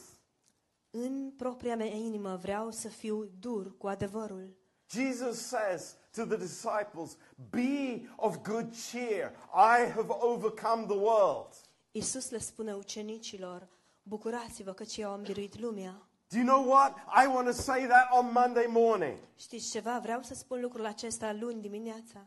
În 0.91 1.33
propria 1.37 1.77
mea 1.77 1.87
inimă 1.87 2.37
vreau 2.37 2.71
să 2.71 2.89
fiu 2.89 3.25
dur 3.39 3.77
cu 3.77 3.87
adevărul. 3.87 4.57
Jesus 4.91 5.47
says 5.47 5.97
to 6.11 6.25
the 6.25 6.37
disciples, 6.37 7.17
Be 7.51 8.09
of 8.17 8.43
good 8.43 8.73
cheer. 8.91 9.33
I 9.55 9.91
have 9.91 10.09
overcome 10.09 10.87
the 10.87 10.97
world. 10.97 11.55
Isus 11.91 12.31
le 12.31 12.39
spune 12.39 12.73
ucenicilor, 12.75 13.69
bucurați-vă 14.03 14.73
că 14.73 14.85
eu 14.97 15.11
am 15.11 15.23
biruit 15.23 15.59
lumea. 15.59 16.03
Do 16.29 16.37
you 16.37 16.47
know 16.47 16.69
what? 16.69 16.97
I 16.97 17.27
want 17.27 17.47
to 17.47 17.53
say 17.53 17.87
that 17.87 18.09
on 18.13 18.33
Monday 18.33 18.67
morning. 18.69 19.19
Știți 19.37 19.71
ceva? 19.71 19.99
Vreau 19.99 20.23
să 20.23 20.35
spun 20.35 20.61
lucrul 20.61 20.85
acesta 20.87 21.33
luni 21.33 21.61
dimineața. 21.61 22.27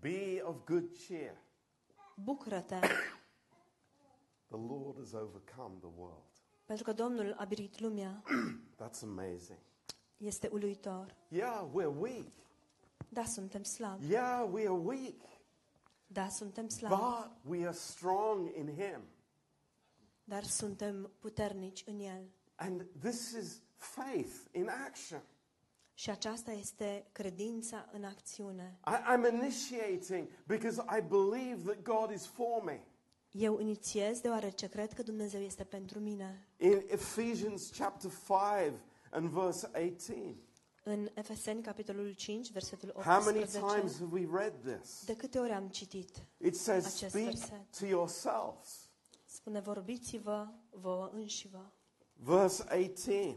Be 0.00 0.42
of 0.44 0.56
good 0.64 0.90
cheer. 1.06 1.36
Bucură-te, 2.14 2.78
The 4.50 4.56
Lord 4.56 4.98
has 4.98 5.12
overcome 5.12 5.74
the 5.80 5.90
world. 5.96 6.22
pentru 6.64 6.84
că 6.84 6.92
Domnul 6.92 7.34
a 7.38 7.44
biruit 7.44 7.80
lumea. 7.80 8.22
That's 8.76 9.02
amazing. 9.02 9.58
Este 10.18 10.48
uluitor. 10.52 11.14
Yeah, 11.28 11.68
we're 11.74 11.98
weak. 11.98 12.32
Da, 13.08 13.24
suntem 13.24 13.62
slabi. 13.62 14.10
Yeah, 14.10 14.52
we 14.52 14.60
are 14.60 14.78
weak. 14.84 15.20
Da, 16.06 16.28
suntem 16.28 16.68
slabi. 16.68 16.94
But 16.94 17.30
we 17.58 17.66
are 17.66 17.76
strong 17.76 18.56
in 18.56 18.66
Him. 18.66 19.00
Dar 20.24 20.44
suntem 20.44 21.10
puternici 21.18 21.84
în 21.86 22.00
El. 22.00 22.30
And 22.54 22.86
this 23.00 23.32
is 23.32 23.62
faith 23.76 24.34
in 24.52 24.68
action. 24.86 25.22
Și 25.94 26.10
aceasta 26.10 26.52
este 26.52 27.06
credința 27.12 27.88
în 27.92 28.04
acțiune. 28.04 28.78
I, 28.86 28.90
I'm 28.90 29.32
initiating 29.32 30.28
because 30.46 30.82
I 30.98 31.00
believe 31.00 31.72
that 31.72 31.82
God 31.82 32.10
is 32.10 32.26
for 32.26 32.62
me. 32.62 32.80
Eu 33.30 33.58
inițiez 33.58 34.20
deoarece 34.20 34.68
cred 34.68 34.92
că 34.92 35.02
Dumnezeu 35.02 35.40
este 35.40 35.64
pentru 35.64 35.98
mine. 35.98 36.46
In 36.56 36.82
Ephesians 36.86 37.70
chapter 37.76 38.10
5 38.10 38.80
and 39.10 39.30
verse 39.30 39.70
18. 39.74 40.36
În 40.82 41.08
Efeseni, 41.14 41.62
capitolul 41.62 42.12
5, 42.12 42.52
versetul 42.52 42.92
How 43.04 43.22
many 43.22 43.38
18, 43.38 43.60
times 43.60 43.98
have 43.98 44.20
we 44.20 44.28
read 44.32 44.52
this? 44.64 45.04
de 45.04 45.16
câte 45.16 45.38
ori 45.38 45.50
am 45.52 45.68
citit? 45.68 46.10
It 46.36 46.56
says, 46.56 46.84
Acest 46.84 47.14
Speak 47.14 47.24
verset. 47.24 47.78
to 47.78 47.86
yourselves. 47.86 48.88
Spune, 49.24 49.60
vorbiți-vă 49.60 50.48
vouă 50.70 51.10
înșivă. 51.12 51.72
Verse 52.14 52.62
18. 52.62 53.36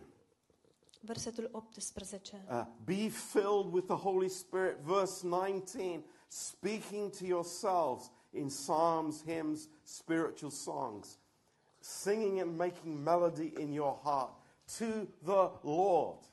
Versetul 1.02 1.50
18. 1.52 2.46
Uh, 2.50 2.66
be 2.84 3.10
filled 3.10 3.74
with 3.74 3.86
the 3.88 3.96
Holy 3.96 4.30
Spirit. 4.30 4.78
Verse 4.78 5.28
19. 5.28 6.04
Speaking 6.28 7.10
to 7.18 7.26
yourselves 7.26 8.12
in 8.30 8.50
psalms, 8.50 9.24
hymns, 9.24 9.68
spiritual 9.84 10.52
songs, 10.52 11.20
singing 11.80 12.40
and 12.40 12.58
making 12.58 13.04
melody 13.04 13.54
in 13.58 13.72
your 13.72 14.00
heart 14.04 14.41
to 14.78 14.86
the 15.24 15.60
Lord. 15.62 16.30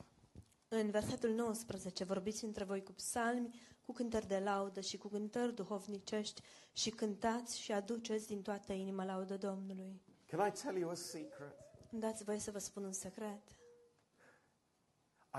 În 0.67 0.89
versetul 0.89 1.29
19, 1.29 2.03
vorbiți 2.03 2.43
între 2.43 2.63
voi 2.63 2.83
cu 2.83 2.91
psalmi, 2.91 3.59
cu 3.85 3.91
cântări 3.91 4.27
de 4.27 4.39
laudă 4.39 4.81
și 4.81 4.97
cu 4.97 5.07
cântări 5.07 5.55
duhovnicești 5.55 6.41
și 6.73 6.89
cântați 6.89 7.59
și 7.59 7.71
aduceți 7.71 8.27
din 8.27 8.41
toată 8.41 8.73
inima 8.73 9.05
laudă 9.05 9.37
Domnului. 9.37 10.01
Can 10.25 10.47
I 10.47 10.51
tell 10.51 10.77
you 10.77 10.89
a 10.89 10.93
secret? 10.93 11.55
Îmi 11.91 12.01
dați 12.01 12.23
voie 12.23 12.39
să 12.39 12.51
vă 12.51 12.59
spun 12.59 12.83
un 12.83 12.91
secret. 12.91 13.41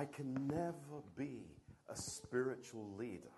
I 0.03 0.07
can 0.07 0.32
never 0.46 1.03
be 1.14 1.62
a 1.84 1.94
spiritual 1.94 2.96
leader 2.98 3.32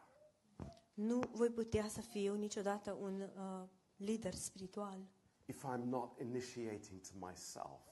Nu 0.95 1.21
voi 1.33 1.51
putea 1.51 1.89
să 1.89 2.01
fiu 2.01 2.35
niciodată 2.35 2.93
un 3.01 3.21
uh, 3.21 3.69
lider 3.97 4.35
spiritual 4.35 4.99
if 5.47 5.65
I'm 5.65 5.85
not 5.85 6.21
initiating 6.21 7.01
to 7.01 7.27
myself 7.27 7.92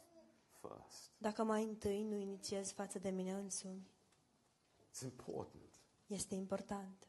first. 0.60 1.10
dacă 1.18 1.42
mai 1.42 1.62
întâi 1.64 2.02
nu 2.02 2.16
inițiez 2.16 2.72
față 2.72 2.98
de 2.98 3.10
mine 3.10 3.32
însumi. 3.32 3.90
It's 4.90 5.02
important. 5.02 5.74
Este 6.06 6.34
important. 6.34 7.08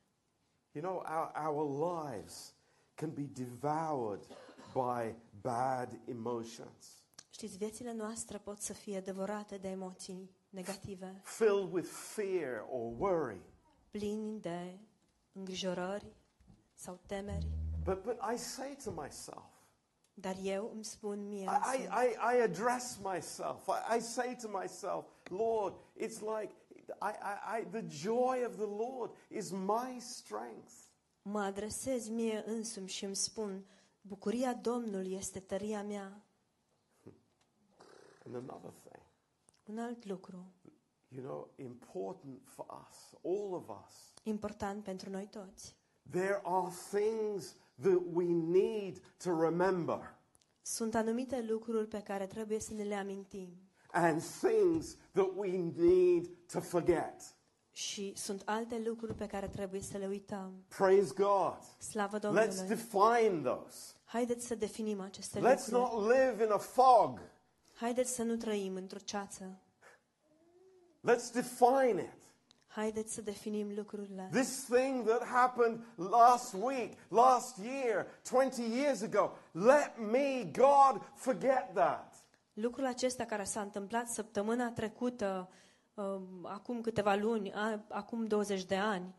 You 0.71 0.83
know, 0.83 0.95
our, 0.97 1.31
our 1.47 1.93
lives 2.11 2.53
can 2.93 3.13
be 3.13 3.21
devoured 3.21 4.27
by 4.73 5.15
bad 5.41 5.99
emotions, 6.05 7.03
Știți, 7.29 7.57
viețile 7.57 7.93
noastre 7.93 8.37
pot 8.37 8.59
să 8.61 8.73
fie 8.73 8.99
devorate 8.99 9.57
de 9.57 9.67
emoții 9.69 10.29
negative, 10.49 11.21
filled 11.23 11.71
with 11.71 11.87
fear 11.89 12.65
or 12.69 12.93
worry. 12.97 13.41
plini 13.91 14.39
de 14.39 14.79
îngrijorări 15.31 16.05
sau 16.73 16.99
temeri. 17.05 17.47
But, 17.83 18.03
but 18.03 18.17
I 18.33 18.37
say 18.37 18.77
to 18.83 18.91
myself, 18.91 19.43
Dar 20.21 20.35
eu 20.43 20.71
îmi 20.73 20.83
spun 20.83 21.27
mie 21.27 21.43
I, 21.43 21.77
însumi, 21.77 21.83
I, 21.83 22.37
I 22.37 22.41
address 22.41 22.97
myself. 22.97 23.67
I, 23.67 23.95
I 23.97 23.99
say 23.99 24.35
to 24.41 24.47
myself, 24.61 25.05
Lord, 25.29 25.73
it's 25.97 26.19
like 26.19 26.51
I, 26.99 27.11
I, 27.11 27.59
I, 27.59 27.63
the 27.71 27.83
joy 27.87 28.43
of 28.45 28.55
the 28.55 28.65
Lord 28.65 29.11
is 29.29 29.51
my 29.51 29.99
strength. 29.99 30.71
mă 31.21 31.39
adresez 31.41 32.07
mie 32.09 32.43
însumi 32.45 32.87
și 32.87 33.05
îmi 33.05 33.15
spun, 33.15 33.65
bucuria 34.01 34.53
Domnului 34.53 35.13
este 35.13 35.39
tăria 35.39 35.83
mea. 35.83 36.21
And 38.25 38.35
another 38.35 38.71
thing, 38.83 39.03
Un 39.65 39.77
alt 39.79 40.05
lucru 40.05 40.45
you 41.07 41.23
know, 41.23 41.49
important 41.55 42.41
for 42.47 42.65
us, 42.89 43.13
all 43.23 43.53
of 43.53 43.69
us, 43.85 44.13
important 44.23 44.83
pentru 44.83 45.09
noi 45.09 45.27
toți. 45.27 45.75
there 46.11 46.39
are 46.43 46.71
things 46.91 47.55
that 47.81 47.99
we 48.13 48.23
need 48.27 48.97
to 49.23 49.39
remember 49.41 50.15
Sunt 50.61 50.95
anumite 50.95 51.45
lucruri 51.49 51.87
pe 51.87 52.01
care 52.01 52.25
trebuie 52.27 52.59
să 52.59 52.73
ne 52.73 52.83
le 52.83 52.95
amintim 52.95 53.49
and 53.93 54.21
things 54.21 54.97
that 55.11 55.29
we 55.35 55.57
need 55.75 56.27
to 56.51 56.59
forget. 56.59 57.35
și 57.71 58.13
sunt 58.15 58.41
alte 58.45 58.81
lucruri 58.85 59.13
pe 59.13 59.27
care 59.27 59.47
trebuie 59.47 59.81
să 59.81 59.97
le 59.97 60.07
uităm. 60.07 60.63
Praise 60.77 61.13
God. 61.15 61.57
Slavă 61.77 62.17
Let's 62.17 62.21
Domnului! 62.21 62.67
define 62.67 63.41
those. 63.43 63.93
Haideți 64.05 64.45
să 64.47 64.55
definim 64.55 64.99
aceste 65.01 65.39
Let's 65.39 65.67
lucruri. 65.69 65.71
not 65.71 66.11
live 66.11 66.43
in 66.43 66.51
a 66.51 66.57
fog. 66.57 67.19
Haideți 67.75 68.11
să 68.15 68.23
nu 68.23 68.35
trăim 68.35 68.75
într-o 68.75 68.99
ceață. 69.03 69.59
Let's 71.09 71.31
define 71.33 72.01
it. 72.01 72.20
Haideți 72.75 73.13
să 73.13 73.21
definim 73.21 73.71
lucrurile. 73.75 74.27
This 74.31 74.63
thing 74.63 75.05
that 75.07 75.23
happened 75.23 75.83
last 75.95 76.53
week, 76.53 76.93
last 77.09 77.57
year, 77.57 78.07
20 78.31 78.57
years 78.57 79.01
ago, 79.01 79.31
let 79.51 79.97
me, 79.97 80.43
God, 80.51 81.01
forget 81.15 81.73
that. 81.73 82.15
Lucrul 82.53 82.85
acesta 82.85 83.25
care 83.25 83.43
s-a 83.43 83.61
întâmplat 83.61 84.07
săptămâna 84.09 84.71
trecută, 84.71 85.49
um, 85.93 86.45
acum 86.45 86.81
câteva 86.81 87.15
luni, 87.15 87.53
a- 87.53 87.83
acum 87.89 88.25
20 88.27 88.63
de 88.65 88.75
ani, 88.75 89.15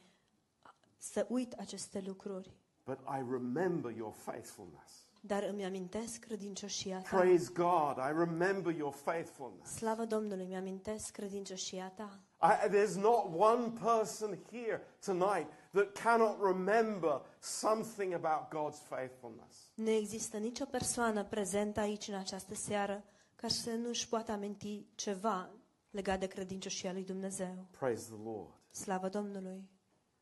să 0.99 1.27
uit 1.29 1.53
aceste 1.53 2.03
lucruri. 2.07 2.51
But 2.85 2.99
I 2.99 3.17
remember 3.31 3.97
your 3.97 4.13
faithfulness. 4.13 5.02
Dar 5.25 5.43
îmi 5.43 5.65
amintesc 5.65 6.19
credincioșia 6.19 6.99
ta. 6.99 7.17
Praise 7.17 7.51
God, 7.55 7.97
I 7.97 8.13
remember 8.19 8.75
your 8.75 8.93
faithfulness. 8.93 9.71
Slavă 9.75 10.05
Domnului, 10.05 10.45
îmi 10.45 10.57
amintesc 10.57 11.11
credincioșia 11.11 11.93
ta. 11.97 12.21
I, 12.41 12.69
there's 12.69 12.95
not 12.95 13.25
one 13.37 13.73
person 13.81 14.39
here 14.51 14.83
tonight 15.05 15.47
that 15.71 15.93
cannot 16.03 16.37
remember 16.43 17.23
something 17.41 18.13
about 18.13 18.49
God's 18.49 18.79
faithfulness. 18.89 19.71
Nu 19.75 19.91
există 19.91 20.37
nicio 20.37 20.65
persoană 20.65 21.25
prezentă 21.25 21.81
aici 21.81 22.09
în 22.09 22.15
această 22.15 22.55
seară 22.55 23.05
care 23.37 23.53
să 23.53 23.71
nu-și 23.71 24.09
poată 24.09 24.33
aminti 24.33 24.87
ceva 24.95 25.51
legat 25.91 26.19
de 26.21 26.27
credincioșia 26.27 26.93
lui 26.93 27.05
Dumnezeu. 27.05 27.67
Praise 27.79 28.11
the 28.13 28.23
Lord. 28.25 28.53
Slavă 28.71 29.09
Domnului! 29.09 29.71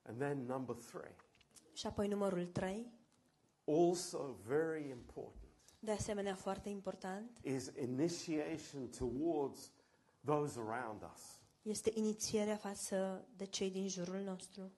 And 0.02 0.18
then 0.18 0.44
number 0.46 0.76
three, 0.76 1.16
Și 1.72 1.86
apoi 1.86 2.08
numărul 2.08 2.46
3, 2.46 2.92
also 3.70 4.38
very 4.46 4.88
important, 4.90 5.34
de 5.78 5.90
asemenea 5.90 6.34
foarte 6.34 6.68
important, 6.68 7.38
is 7.42 7.70
initiation 7.80 8.88
towards 8.98 9.72
those 10.24 10.58
around 10.58 11.02
us. 11.14 11.42
este 11.62 11.90
inițierea 11.94 12.56
față 12.56 13.28
de 13.36 13.44
cei 13.44 13.70
din 13.70 13.88
jurul 13.88 14.20
nostru. 14.20 14.72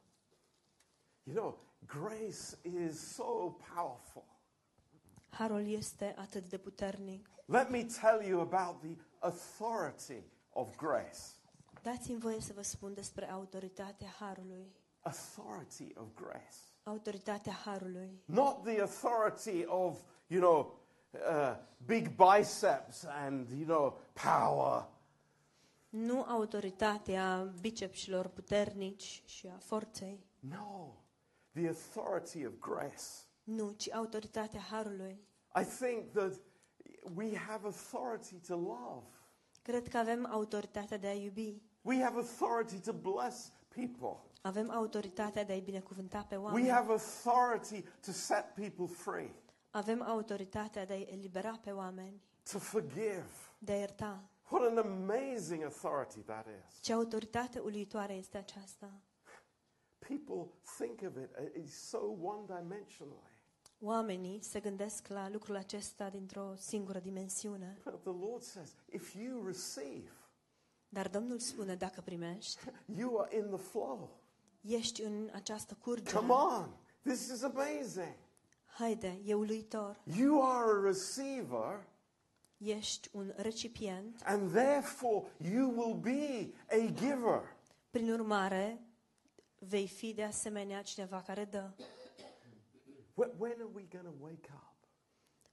You 1.23 1.37
know, 1.37 1.59
grace 1.87 2.59
is 2.87 3.15
so 3.15 3.57
powerful. 3.75 4.25
Harul 5.29 5.67
este 5.67 6.15
atât 6.19 6.49
de 6.49 6.59
puternic. 6.59 7.31
Let 7.47 7.69
me 7.69 7.85
tell 8.01 8.29
you 8.29 8.41
about 8.41 8.81
the 8.81 8.97
authority 9.19 10.23
of 10.51 10.77
grace. 10.77 11.19
Dați-mi 11.83 12.19
voie 12.19 12.41
să 12.41 12.53
vă 12.53 12.63
spun 12.63 12.95
despre 12.95 13.31
autoritatea 13.31 14.09
Harului. 14.09 14.73
Authority 15.01 15.93
of 15.95 16.07
grace. 16.15 16.57
Autoritatea 16.83 17.53
Harului. 17.53 18.23
Not 18.25 18.63
the 18.63 18.81
authority 18.81 19.65
of, 19.67 19.99
you 20.27 20.41
know, 20.41 20.79
uh, 21.13 21.57
big 21.85 22.09
biceps 22.09 23.05
and, 23.05 23.49
you 23.49 23.65
know, 23.65 23.99
power. 24.13 24.89
Nu 25.89 26.23
autoritatea 26.23 27.55
bicepsilor 27.61 28.27
puternici 28.27 29.23
și 29.27 29.47
a 29.47 29.59
forței. 29.59 30.27
No, 30.39 30.95
the 31.53 31.67
authority 31.69 32.47
of 32.47 32.53
grace. 32.61 33.05
Nu, 33.43 33.71
ci 33.71 33.93
autoritatea 33.93 34.61
Harului. 34.61 35.21
I 35.61 35.65
think 35.65 36.13
that 36.13 36.33
we 37.15 37.37
have 37.37 37.65
authority 37.65 38.35
to 38.35 38.57
love. 38.57 39.07
Cred 39.63 39.89
că 39.89 39.99
avem 39.99 40.27
autoritatea 40.31 40.99
de 40.99 41.07
a 41.07 41.15
iubi. 41.15 41.63
We 41.83 42.03
have 42.03 42.17
authority 42.17 42.81
to 42.81 42.93
bless 42.93 43.53
people. 43.69 44.32
Avem 44.45 44.71
autoritatea 44.71 45.45
de 45.45 45.53
a-i 45.53 45.61
binecuvânta 45.61 46.23
pe 46.29 46.37
We 46.37 46.43
oameni. 46.45 46.69
have 46.69 46.93
authority 46.93 47.83
to 48.05 48.11
set 48.13 48.45
people 48.55 48.87
free, 48.87 49.35
Avem 49.71 50.03
autoritatea 50.03 50.85
de 50.87 50.93
a-i 50.93 51.03
elibera 51.11 51.59
pe 51.63 51.71
oameni, 51.71 52.23
to 52.53 52.59
forgive. 52.59 53.27
de 53.59 53.73
a 53.73 53.77
ierta. 53.77 54.25
What 54.51 54.71
an 54.71 54.79
amazing 54.79 55.63
authority 55.63 56.21
that 56.21 56.47
is. 56.47 56.81
Ce 56.81 56.93
autoritate 56.93 57.59
uluitoare 57.59 58.13
este 58.15 58.37
aceasta. 58.39 58.91
People 59.99 60.53
think 60.79 61.01
of 61.03 61.17
it 61.23 61.31
uh, 61.39 61.63
it's 61.65 61.75
so 61.89 61.99
one 62.23 62.45
dimensionally. 62.61 63.31
Oamenii 63.81 64.43
se 64.43 64.61
gândesc 64.61 65.07
la 65.09 65.29
lucrul 65.29 65.57
acesta 65.57 66.09
dintr-o 66.11 66.55
singură 66.57 66.99
dimensiune. 66.99 67.79
But 67.85 68.01
the 68.03 68.27
Lord 68.27 68.43
says, 68.43 68.75
if 68.91 69.15
you 69.15 69.47
receive, 69.47 70.11
Dar 70.89 71.09
Domnul 71.09 71.39
spune, 71.39 71.75
dacă 71.75 72.01
primești, 72.01 72.59
you 72.99 73.19
are 73.19 73.37
in 73.37 73.47
the 73.47 73.57
flow. 73.57 74.21
Ești 74.63 75.03
în 75.03 75.31
această 75.33 75.75
curgere. 75.81 76.17
Come 76.17 76.33
on. 76.33 76.77
This 77.03 77.29
is 77.29 77.43
amazing. 77.43 78.15
Haide, 78.65 79.21
e 79.25 79.35
uluitor. 79.35 80.01
You 80.17 80.43
are 80.51 80.71
a 80.71 80.83
receiver, 80.83 81.87
Ești 82.59 83.09
un 83.13 83.33
recipient. 83.37 84.23
and 84.25 84.53
therefore 84.53 85.27
you 85.53 85.71
will 85.77 85.95
be 86.01 86.53
a 86.71 86.87
giver. 86.93 87.57
Prin 87.91 88.11
urmare, 88.13 88.83
vei 89.59 89.87
fi 89.89 90.13
de 90.13 90.23
asemenea 90.25 90.83
cineva 90.83 91.23
care 91.23 91.45
dă. 91.45 91.71
Wh- 93.15 93.39
When 93.39 93.53
are 93.53 93.69
we 93.75 93.83
going 93.93 94.05
to 94.05 94.15
wake 94.25 94.49
up 94.53 94.71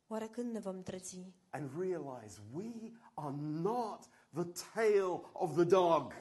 Oare 0.08 0.28
când 0.28 0.52
ne 0.54 0.60
vom 0.60 0.82
trezi 0.84 1.34
and 1.50 1.70
realize 1.80 2.42
we 2.54 2.92
are 3.14 3.36
not 3.40 4.00
the 4.34 4.46
tail 4.74 5.30
of 5.34 5.54
the 5.56 5.64
dog? 5.64 6.14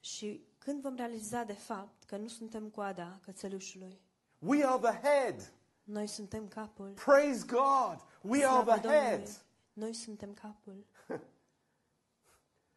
și 0.00 0.46
când 0.64 0.80
vom 0.82 0.94
realiza 0.94 1.44
de 1.44 1.52
fapt 1.52 2.04
că 2.04 2.16
nu 2.16 2.28
suntem 2.28 2.68
coada 2.68 3.18
cățelușului? 3.24 4.00
We 4.38 4.66
are 4.66 4.78
the 4.90 5.08
head. 5.08 5.52
Noi 5.84 6.06
suntem 6.06 6.48
capul. 6.48 6.88
Praise 7.04 7.44
God. 7.46 8.04
We 8.20 8.44
are 8.44 8.62
Slavă 8.62 8.70
the 8.70 8.88
head. 8.88 9.10
Domnului. 9.10 9.36
Noi 9.72 9.92
suntem 9.92 10.32
capul. 10.34 10.86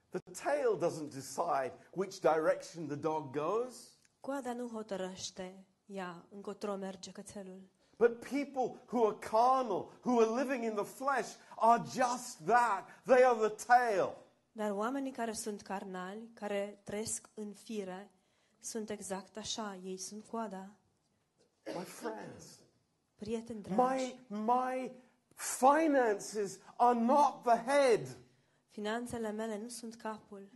The 0.10 0.44
tail 0.44 0.78
doesn't 0.78 1.14
decide 1.14 1.74
which 1.94 2.20
direction 2.20 2.88
the 2.88 2.96
dog 2.96 3.32
goes, 3.32 3.76
Coada 4.20 4.54
nu 4.54 4.68
hotărăște 4.68 5.66
ea 5.86 6.26
încotro 6.30 6.76
merge 6.76 7.12
cățelul. 7.12 7.62
but 7.98 8.20
people 8.22 8.76
who 8.88 9.06
are 9.08 9.16
carnal, 9.20 9.92
who 10.02 10.20
are 10.20 10.44
living 10.44 10.64
in 10.64 10.76
the 10.76 10.84
flesh, 10.84 11.36
are 11.56 11.84
just 11.94 12.46
that. 12.46 12.90
They 13.06 13.24
are 13.24 13.50
the 13.50 13.56
tail. 13.66 14.16
Dar 14.58 14.72
oamenii 14.72 15.12
care 15.12 15.32
sunt 15.34 15.62
carnali, 15.62 16.30
care 16.34 16.82
trăiesc 16.84 17.30
în 17.34 17.54
fire, 17.54 18.12
sunt 18.60 18.90
exact 18.90 19.38
așa, 19.38 19.80
ei 19.84 19.98
sunt 19.98 20.26
coada. 20.26 20.76
My 21.78 21.84
friends, 21.84 22.60
Prieteni 23.16 23.62
dragi, 23.62 23.78
my, 23.82 24.16
my 24.28 24.92
finances 25.36 26.60
are 26.76 27.00
not 27.00 27.44
the 27.44 27.64
head. 27.72 28.18
finanțele 28.70 29.32
mele 29.32 29.58
nu 29.58 29.68
sunt 29.68 29.96
capul. 29.96 30.50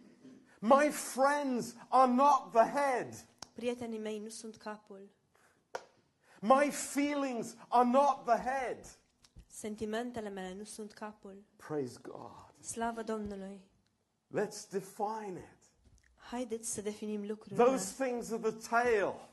My 0.60 0.90
friends 0.92 1.76
are 1.88 2.12
not 2.12 2.52
the 2.52 2.72
head. 2.80 3.26
Prietenii 3.54 4.00
mei 4.00 4.20
nu 4.20 4.30
sunt 4.30 4.56
capul. 4.58 5.10
My 6.42 6.70
feelings 6.72 7.56
are 7.68 7.90
not 7.90 8.26
the 8.26 8.38
head. 8.50 8.98
Sentimentele 9.48 10.30
mele 10.30 10.54
nu 10.54 10.64
sunt 10.64 10.92
capul. 10.94 11.44
Praise 11.56 12.00
God. 12.02 12.54
Slavă 12.60 13.04
Domnului! 13.04 13.69
Let's 14.34 14.70
define 14.70 15.40
it. 15.40 15.58
Haideți 16.16 16.74
să 16.74 16.82
definim 16.82 17.28
lucrurile. 17.28 17.64
Those 17.64 18.04
things 18.04 18.32
are 18.32 18.52
the 18.52 18.70
tail. 18.70 19.30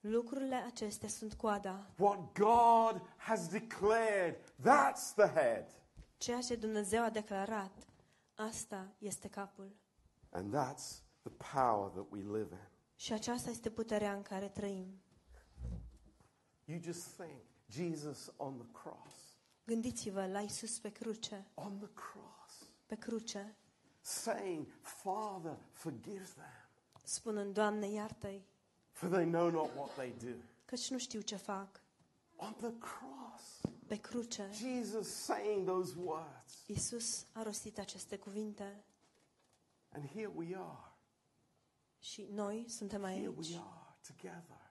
Lucrurile 0.00 0.54
acestea 0.54 1.08
sunt 1.08 1.34
coada. 1.34 1.90
What 1.98 2.32
God 2.38 3.02
has 3.16 3.48
declared, 3.48 4.36
that's 4.60 5.14
the 5.14 5.28
head. 5.28 5.66
Ceea 6.16 6.40
ce 6.40 6.56
Dumnezeu 6.56 7.02
a 7.02 7.10
declarat, 7.10 7.86
asta 8.34 8.92
este 8.98 9.28
capul. 9.28 9.76
And 10.30 10.54
that's 10.54 11.02
the 11.22 11.32
power 11.54 11.90
that 11.90 12.06
we 12.10 12.20
live 12.20 12.48
in. 12.54 12.68
Și 12.94 13.12
aceasta 13.12 13.50
este 13.50 13.70
puterea 13.70 14.12
în 14.12 14.22
care 14.22 14.48
trăim. 14.48 15.02
You 16.64 16.80
just 16.82 17.06
think 17.16 17.40
Jesus 17.68 18.32
on 18.36 18.56
the 18.56 18.66
cross, 18.72 19.14
Gândiți-vă 19.64 20.26
la 20.26 20.40
Isus 20.40 20.78
pe 20.78 20.88
cruce, 20.88 21.50
on 21.54 21.78
the 21.78 21.88
cross, 21.92 22.70
pe 22.86 22.94
cruce, 22.94 23.56
saying, 24.00 24.66
Father, 24.80 25.56
forgive 25.72 26.28
them, 26.34 26.68
spunând, 27.04 27.54
Doamne, 27.54 27.86
iartă-i, 27.88 28.42
for 28.92 29.08
they 29.08 29.24
know 29.24 29.50
not 29.50 29.70
what 29.76 29.94
they 29.94 30.12
do. 30.18 30.36
căci 30.64 30.90
nu 30.90 30.98
știu 30.98 31.20
ce 31.20 31.36
fac. 31.36 31.82
On 32.36 32.54
the 32.54 32.72
cross, 32.78 33.60
Pe 33.86 33.96
cruce, 33.96 34.48
Jesus 34.52 35.08
saying 35.14 35.66
those 35.66 35.94
words. 35.98 36.62
Isus 36.66 37.26
a 37.32 37.42
rostit 37.42 37.78
aceste 37.78 38.18
cuvinte 38.18 38.84
And 39.88 40.08
here 40.08 40.30
we 40.34 40.56
are. 40.56 40.92
și 41.98 42.28
noi 42.32 42.64
suntem 42.68 43.00
Here 43.02 43.12
aici. 43.14 43.48
we 43.50 43.56
are 43.58 43.96
together. 44.06 44.70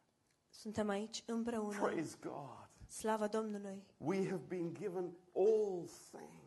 Suntem 0.49 0.89
aici 0.89 1.23
împreună. 1.25 1.79
Praise 1.79 2.15
God. 2.21 2.69
Slavă 2.87 3.27
Domnului! 3.27 3.83
We 3.97 4.29
have 4.29 4.43
been 4.47 4.73
given 4.73 5.15
all 5.35 5.87
things 6.11 6.38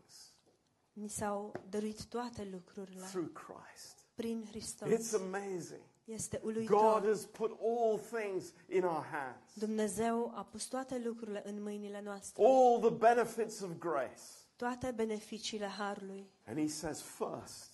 Ni 0.92 1.08
s-au 1.08 1.52
dăruit 1.68 2.04
toate 2.04 2.48
lucrurile 2.52 3.06
through 3.06 3.30
Christ. 3.32 3.98
prin 4.14 4.44
Hristos. 4.48 4.88
It's 4.88 5.14
amazing. 5.14 5.80
Este 6.04 6.38
God 6.42 6.50
uluitor. 6.50 7.02
has 7.06 7.24
put 7.26 7.50
all 7.60 7.98
things 7.98 8.52
in 8.68 8.84
our 8.84 9.04
hands. 9.04 9.54
Dumnezeu 9.54 10.32
a 10.34 10.44
pus 10.44 10.64
toate 10.64 10.98
lucrurile 11.04 11.42
în 11.48 11.62
mâinile 11.62 12.00
noastre. 12.02 12.44
All 12.44 12.78
the 12.80 12.90
benefits 12.90 13.60
of 13.60 13.70
grace. 13.78 14.22
Toate 14.56 14.90
beneficiile 14.90 15.66
Harului. 15.66 16.30
And 16.46 16.58
he 16.58 16.66
says, 16.68 17.00
first, 17.00 17.72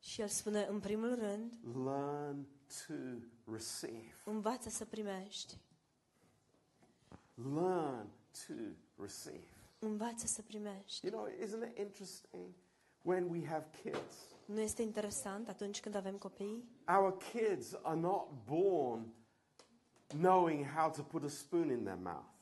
Și 0.00 0.20
El 0.20 0.28
spune, 0.28 0.66
în 0.70 0.80
primul 0.80 1.14
rând, 1.14 1.52
learn 1.84 2.46
to 2.86 2.94
receive. 3.52 4.14
învață 4.24 4.68
să 4.68 4.84
primești. 4.84 5.58
Learn 7.34 8.08
to 8.46 8.52
receive. 8.96 9.53
Învață 9.84 10.26
să 10.26 10.42
primești. 10.42 11.06
You 11.06 11.14
know, 11.14 11.34
isn't 11.46 11.70
it 11.70 11.78
interesting 11.78 12.54
when 13.02 13.28
we 13.30 13.46
have 13.46 13.66
kids? 13.82 14.14
Nu 14.44 14.60
este 14.60 14.82
interesant 14.82 15.48
atunci 15.48 15.80
când 15.80 15.94
avem 15.94 16.16
copii? 16.16 16.68
Our 16.88 17.16
kids 17.16 17.74
are 17.82 17.98
not 18.00 18.28
born 18.44 19.12
knowing 20.06 20.64
how 20.66 20.90
to 20.90 21.02
put 21.02 21.22
a 21.24 21.28
spoon 21.28 21.70
in 21.70 21.82
their 21.84 21.98
mouth. 22.02 22.32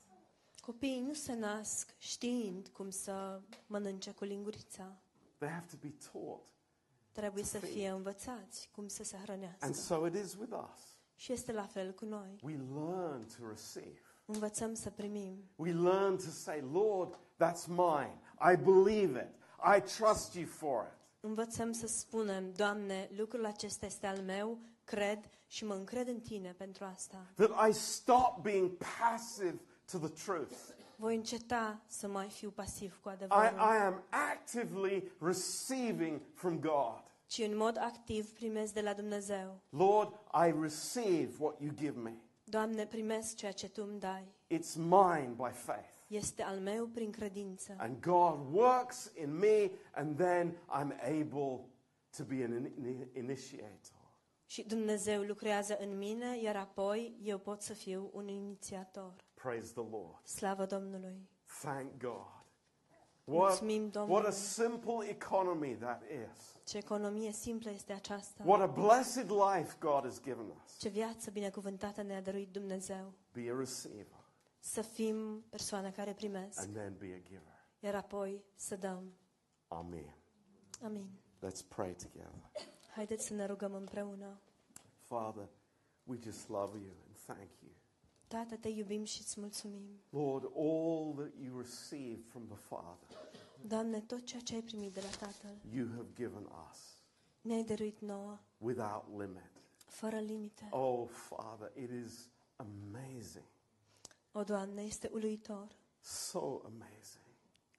Copiii 0.60 1.00
nu 1.00 1.12
se 1.12 1.34
nasc 1.34 1.94
știind 1.98 2.68
cum 2.68 2.90
să 2.90 3.40
mănânce 3.66 4.10
cu 4.10 4.24
lingurița. 4.24 4.96
They 5.38 5.50
have 5.50 5.66
to 5.70 5.76
be 5.80 5.94
taught. 6.12 6.42
Trebuie 7.12 7.44
să 7.44 7.58
fie 7.58 7.88
învățați 7.88 8.68
cum 8.72 8.88
să 8.88 9.04
se 9.04 9.16
And 9.16 9.24
hrănească. 9.24 9.72
so 9.72 10.06
it 10.06 10.14
is 10.14 10.34
with 10.34 10.52
us. 10.72 10.80
Și 11.14 11.32
este 11.32 11.52
la 11.52 11.66
fel 11.66 11.92
cu 11.92 12.04
noi. 12.04 12.38
We 12.42 12.56
learn 12.56 13.26
to 13.26 13.48
receive. 13.48 14.00
Învățăm 14.24 14.74
să 14.74 14.90
primim. 14.90 15.50
We 15.56 15.72
learn 15.72 16.16
to 16.16 16.30
say, 16.30 16.60
Lord, 16.72 17.18
that's 17.42 17.66
mine. 17.68 18.12
I 18.52 18.56
believe 18.56 19.16
it. 19.16 19.30
I 19.76 19.80
trust 19.80 20.34
you 20.34 20.46
for 20.46 20.82
it. 20.82 21.00
Învățăm 21.20 21.72
să 21.72 21.86
spunem, 21.86 22.52
Doamne, 22.56 23.08
lucrul 23.16 23.46
acesta 23.46 23.86
este 23.86 24.06
al 24.06 24.18
meu, 24.18 24.58
cred 24.84 25.18
și 25.46 25.64
mă 25.64 25.74
încred 25.74 26.08
în 26.08 26.20
Tine 26.20 26.54
pentru 26.58 26.84
asta. 26.84 27.26
That 27.34 27.68
I 27.68 27.72
stop 27.72 28.38
being 28.42 28.70
passive 29.00 29.58
to 29.90 29.98
the 29.98 30.08
truth. 30.24 30.54
Voi 30.96 31.14
înceta 31.16 31.80
să 31.86 32.08
mai 32.08 32.28
fiu 32.28 32.50
pasiv 32.50 32.98
cu 33.02 33.08
I, 33.08 33.12
adevărul, 33.12 33.58
I 33.58 33.76
am 33.84 34.02
actively 34.32 35.12
receiving 35.20 36.20
from 36.34 36.58
God. 36.60 37.02
ci 37.26 37.38
în 37.38 37.56
mod 37.56 37.78
activ 37.78 38.32
primesc 38.32 38.72
de 38.72 38.80
la 38.80 38.92
Dumnezeu. 38.92 39.60
Lord, 39.68 40.12
I 40.46 40.54
receive 40.60 41.30
what 41.38 41.60
you 41.60 41.70
give 41.74 41.98
me. 42.00 42.12
Doamne, 42.44 42.86
primesc 42.86 43.36
ceea 43.36 43.52
ce 43.52 43.68
Tu 43.68 43.86
îmi 43.90 44.00
dai. 44.00 44.24
It's 44.50 44.74
mine 44.76 45.32
by 45.36 45.50
faith. 45.52 45.90
Este 46.12 46.42
al 46.42 46.58
meu 46.58 46.86
prin 46.86 47.10
credință. 47.10 47.74
And 47.78 48.00
God 48.00 48.54
works 48.54 49.12
in 49.14 49.36
me, 49.38 49.70
and 49.94 50.16
then 50.16 50.50
I'm 50.52 51.00
able 51.00 51.60
to 52.16 52.24
be 52.24 52.44
an 52.44 52.64
in- 52.64 53.08
initiator. 53.16 54.00
Și 54.46 54.62
Dumnezeu 54.66 55.22
lucrează 55.22 55.76
în 55.80 55.98
mine, 55.98 56.38
iar 56.42 56.56
apoi 56.56 57.16
eu 57.22 57.38
pot 57.38 57.62
să 57.62 57.72
fiu 57.72 58.10
un 58.12 58.28
inițiator. 58.28 59.14
Praise 59.34 59.72
the 59.72 59.84
Lord. 59.90 60.26
Slavă 60.26 60.66
Domnului! 60.66 61.28
Thank 61.62 61.90
God. 62.00 62.40
What, 63.24 63.48
Mulțumim 63.48 63.82
what 63.82 63.96
a 63.96 63.98
Domnului! 63.98 64.32
simple 64.32 65.08
economy 65.08 65.74
that 65.76 66.02
is. 66.02 66.56
Ce 66.64 66.76
economie 66.76 67.32
simplă 67.32 67.70
este 67.70 67.92
aceasta! 67.92 68.42
What 68.46 68.60
a 68.60 68.66
blessed 68.66 69.30
life 69.30 69.76
God 69.80 70.02
has 70.02 70.20
given 70.22 70.52
us. 70.64 70.78
Ce 70.78 70.88
viață 70.88 71.30
binecuvântată 71.30 72.02
ne-a 72.02 72.20
dăruit 72.22 72.48
Dumnezeu! 72.52 73.12
Be 73.32 73.50
a 73.52 73.56
receiver 73.58 74.20
Să 74.64 74.82
fim 74.82 75.44
persoane 75.48 75.90
care 75.90 76.12
primesc, 76.14 76.58
and 76.60 76.74
then 76.74 76.96
be 76.98 77.14
a 77.14 77.28
giver. 77.28 77.66
iar 77.80 77.94
apoi 77.94 78.44
să 78.54 78.76
dăm. 78.76 79.12
Amen. 79.68 80.14
Amin. 80.82 81.08
Let's 81.46 81.68
pray 81.68 81.94
together. 81.94 82.50
Haideți 82.94 83.26
să 83.26 83.34
ne 83.34 83.46
rugăm 83.46 83.74
împreună. 83.74 84.40
Father, 84.98 85.48
we 86.04 86.18
just 86.22 86.48
love 86.48 86.78
you 86.78 86.90
and 87.06 87.16
thank 87.26 87.50
you. 87.62 87.72
Tată, 88.28 88.56
te 88.56 88.68
iubim 88.68 89.04
și 89.04 89.20
îți 89.20 89.40
mulțumim. 89.40 90.00
Lord, 90.10 90.44
all 90.56 91.14
that 91.14 91.32
you 91.44 91.58
receive 91.58 92.20
from 92.28 92.46
the 92.46 92.56
Father, 92.56 93.18
Doamne, 93.66 94.00
tot 94.00 94.24
ceea 94.24 94.40
ce 94.40 94.54
ai 94.54 94.62
primit 94.62 94.92
de 94.92 95.00
la 95.00 95.26
Tatăl 95.26 95.56
you 95.70 95.88
have 95.94 96.06
given 96.14 96.48
us 96.70 96.96
ne-ai 97.40 97.64
dăruit 97.64 98.00
nouă, 98.00 98.38
without 98.58 99.04
limit. 99.18 99.50
fără 99.86 100.18
limite. 100.18 100.68
Oh, 100.70 101.08
Father, 101.08 101.72
it 101.76 101.90
is 102.06 102.28
amazing. 102.56 103.44
O, 104.32 104.42
Doamne, 104.44 104.82
este 104.82 105.08
uluitor, 105.12 105.76
So 106.00 106.60
amazing. 106.64 107.24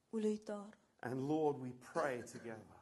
uluitor. 0.09 0.77
And 0.99 1.29
Lord, 1.29 1.61
we 1.61 1.73
pray 1.93 2.21
together. 2.31 2.81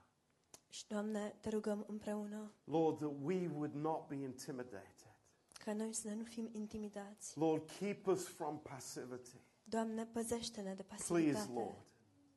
Și, 0.70 0.88
Doamne, 0.88 1.36
te 1.42 1.50
rugăm 1.50 1.86
împreună 1.88 2.52
Lord, 2.64 2.98
that 2.98 3.12
we 3.22 3.48
would 3.48 3.74
not 3.74 4.08
be 4.08 4.16
intimidated. 4.16 5.16
ca 5.66 5.74
noi 5.74 5.94
să 5.94 6.10
nu 6.10 6.24
fim 6.24 6.50
intimidați. 6.52 7.38
Lord, 7.38 7.70
keep 7.80 8.08
us 8.08 8.28
from 8.28 8.60
passivity. 8.60 9.42
Doamne, 9.64 10.06
păzește-ne 10.06 10.74
de 10.74 10.84
Please, 10.84 11.04
pasivitate. 11.04 11.52
Lord. 11.54 11.86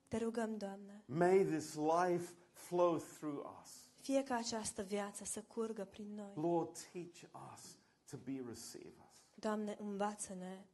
Te 0.08 0.16
rugăm, 0.18 0.56
Doamne, 0.56 1.02
May 1.06 1.44
this 1.44 1.74
life 1.74 2.32
flow 2.52 2.96
through 2.98 3.46
us. 3.62 3.70
fie 4.00 4.22
ca 4.22 4.34
această 4.34 4.82
viață 4.82 5.24
să 5.24 5.42
curgă 5.42 5.84
prin 5.84 6.14
noi. 6.14 6.32
Lord, 6.34 6.78
teach 6.92 7.22
us 7.54 7.76
to 8.10 8.16
be 8.16 8.42
receivers. 8.48 9.22
Doamne, 9.34 9.76
învață-ne 9.80 10.64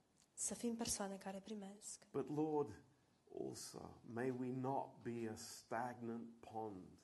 să 0.41 0.55
fim 0.55 0.75
persoane 0.77 1.17
care 1.17 1.39
primesc. 1.39 2.07
But 2.11 2.29
Lord, 2.37 2.83
also, 3.41 4.01
may 4.13 4.31
we 4.31 4.53
not 4.53 5.03
be 5.03 5.31
a 5.33 5.37
stagnant 5.37 6.29
pond. 6.41 6.99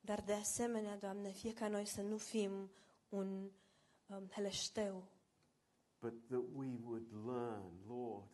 Dar 0.00 0.22
de 0.22 0.32
asemenea, 0.32 0.96
Doamne, 0.96 1.30
fie 1.30 1.52
ca 1.52 1.68
noi 1.68 1.84
să 1.84 2.02
nu 2.02 2.16
fim 2.16 2.70
un 3.08 3.50
um, 4.06 4.28
heleșteu, 4.30 5.08
but 6.00 6.26
that 6.28 6.42
we 6.54 6.78
would 6.84 7.12
learn, 7.26 7.72
Lord, 7.86 8.28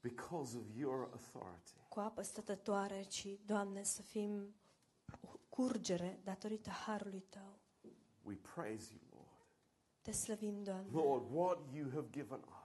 because 0.00 0.56
of 0.56 0.64
your 0.76 1.08
authority, 1.12 1.72
cu 1.88 2.00
apă 2.00 2.22
stătătoare, 2.22 3.02
ci, 3.02 3.26
Doamne, 3.46 3.82
să 3.82 4.02
fim 4.02 4.54
o 5.20 5.38
curgere 5.48 6.20
datorită 6.24 6.70
harului 6.70 7.24
Tău. 7.28 7.58
we 8.22 8.34
praise 8.34 8.92
you, 8.92 9.00
Lord. 9.10 9.46
Te 10.02 10.12
slăvim, 10.12 10.62
Doamne. 10.62 10.90
Lord, 10.92 11.30
what 11.32 11.58
you 11.72 11.90
have 11.90 12.06
given 12.10 12.38
us 12.38 12.63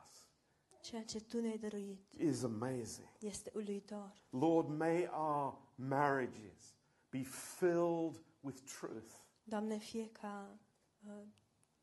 Ceea 0.89 1.03
ce 1.03 1.19
Tu 1.19 1.41
ne-ai 1.41 1.57
dăruit 1.57 2.13
is 2.17 2.43
amazing. 2.43 3.07
este 3.19 3.51
uluitor. 3.55 4.13
Lord, 4.29 4.67
may 4.69 5.09
our 5.13 5.57
marriages 5.75 6.73
be 7.09 7.21
filled 7.57 8.23
with 8.39 8.59
truth. 8.79 9.11
Doamne, 9.43 9.77
fie 9.77 10.09
ca 10.11 10.57
uh, 11.07 11.13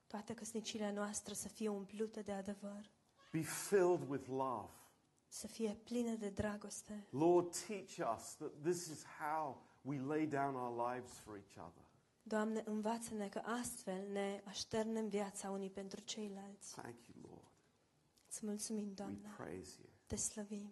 toate 0.07 0.34
căsnicile 0.34 0.92
noastre 0.92 1.34
să 1.34 1.48
fie 1.48 1.68
umplute 1.68 2.20
de 2.22 2.32
adevăr, 2.32 2.90
Be 3.32 3.40
filled 3.42 4.09
with 4.09 4.28
love. 4.28 4.70
să 5.28 5.46
fie 5.46 5.78
pline 5.84 6.14
de 6.14 6.28
dragoste. 6.28 7.07
Lord, 7.11 7.57
teach 7.66 8.16
us 8.16 8.34
that 8.36 8.52
this 8.62 8.86
is 8.86 9.04
how 9.20 9.62
we 9.82 9.98
lay 10.00 10.26
down 10.26 10.54
our 10.54 10.92
lives 10.94 11.11
for 11.12 11.36
each 11.36 11.66
other. 11.68 11.84
Doamne, 12.22 12.62
învață-ne 12.66 13.28
că 13.28 13.38
astfel 13.44 14.09
ne 14.12 14.42
așternem 14.44 15.09
viața 15.09 15.50
unii 15.50 15.70
pentru 15.70 16.00
ceilalți. 16.00 16.72
Thank 16.74 16.96
you, 17.07 17.24
Lord. 17.30 17.36
Îți 18.37 18.45
mulțumim, 18.45 18.87
We 18.87 18.93
Doamne. 18.95 19.32
praise 19.37 19.76
you. 19.80 19.89
Te 20.07 20.16
slăvim. 20.16 20.70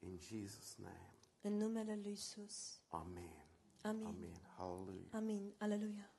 In 0.00 0.18
Jesus' 0.18 0.74
name. 0.76 1.14
În 1.40 1.56
numele 1.56 1.96
Lui 2.02 2.12
Isus. 2.12 2.80
Amen. 2.88 3.46
Amin. 3.82 4.06
Amen. 4.06 4.40
Hallelujah. 4.56 5.08
Amin. 5.12 5.54
Aleluia. 5.58 6.10